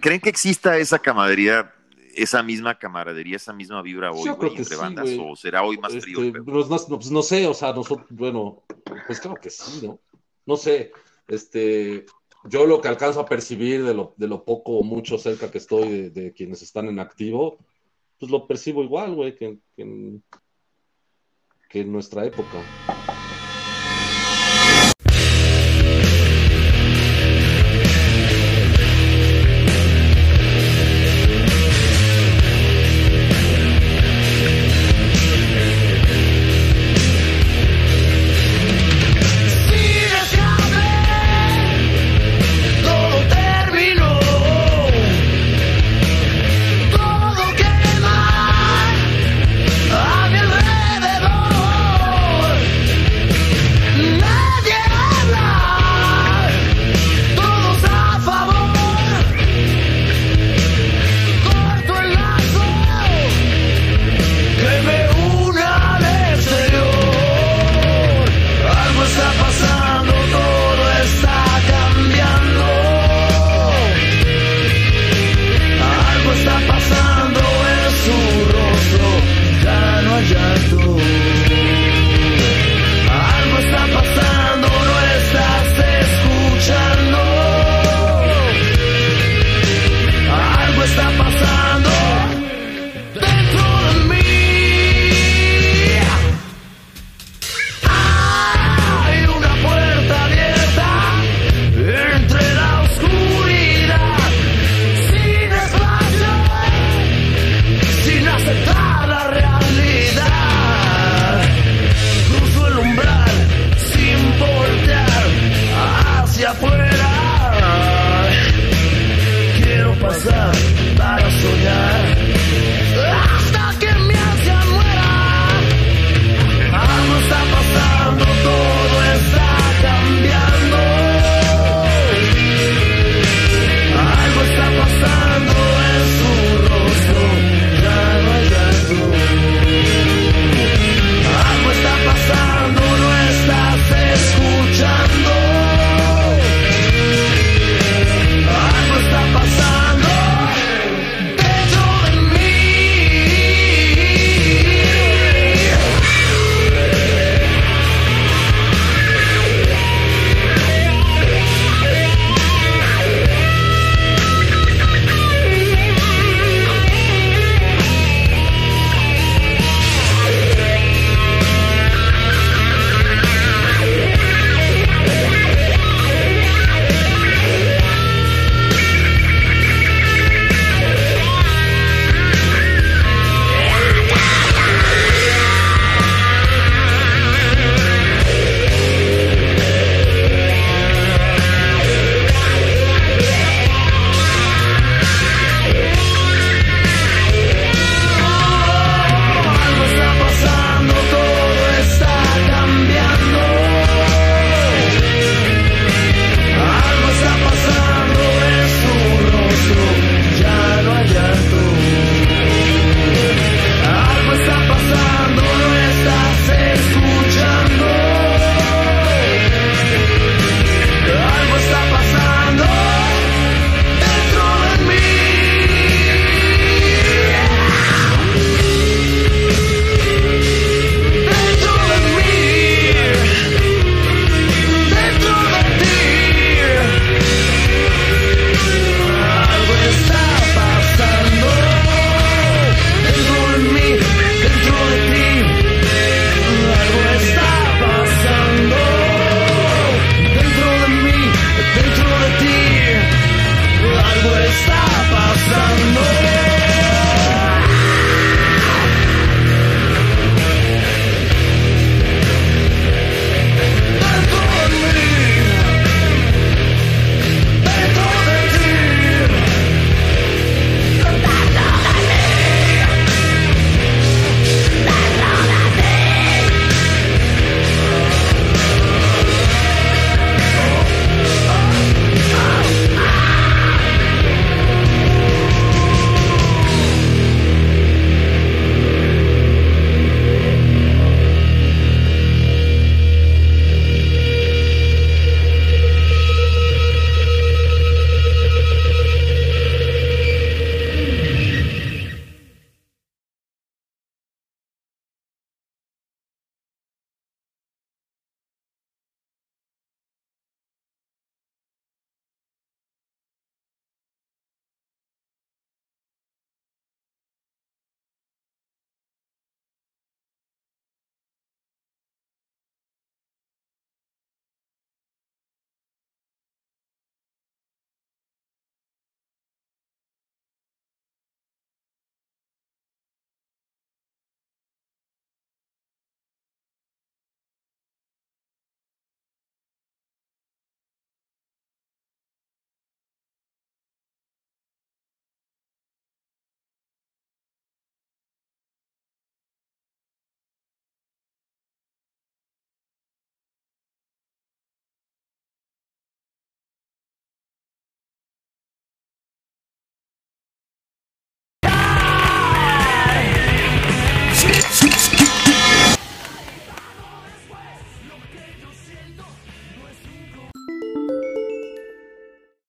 ¿Creen 0.00 0.20
que 0.20 0.30
exista 0.30 0.76
esa 0.76 0.98
camaradería, 0.98 1.74
esa 2.14 2.42
misma 2.42 2.78
camaradería, 2.78 3.36
esa 3.36 3.52
misma 3.52 3.82
vibra 3.82 4.12
hoy, 4.12 4.28
güey, 4.30 4.50
entre 4.50 4.64
sí, 4.64 4.74
bandas? 4.76 5.08
¿O 5.18 5.34
será 5.36 5.62
hoy 5.62 5.78
más 5.78 5.92
frío? 5.96 6.18
Este, 6.20 6.32
pedo? 6.32 6.44
pues, 6.44 6.68
no, 6.68 6.76
no, 6.76 6.98
pues, 6.98 7.10
no 7.10 7.22
sé, 7.22 7.46
o 7.46 7.54
sea, 7.54 7.72
nosotros, 7.72 8.06
bueno, 8.10 8.62
pues 9.06 9.20
claro 9.20 9.36
que 9.40 9.50
sí, 9.50 9.86
¿no? 9.86 10.00
No 10.44 10.56
sé, 10.56 10.92
este, 11.28 12.06
yo 12.44 12.66
lo 12.66 12.80
que 12.80 12.88
alcanzo 12.88 13.20
a 13.20 13.26
percibir 13.26 13.84
de 13.84 13.94
lo, 13.94 14.14
de 14.16 14.28
lo 14.28 14.44
poco 14.44 14.78
o 14.78 14.82
mucho 14.82 15.18
cerca 15.18 15.50
que 15.50 15.58
estoy 15.58 16.10
de, 16.10 16.32
quienes 16.32 16.62
están 16.62 16.88
en 16.88 16.98
activo, 16.98 17.58
pues 18.18 18.30
lo 18.30 18.46
percibo 18.46 18.82
igual, 18.82 19.14
güey, 19.14 19.34
que 19.34 19.58
en 19.76 20.22
nuestra 21.92 22.24
época. 22.24 23.11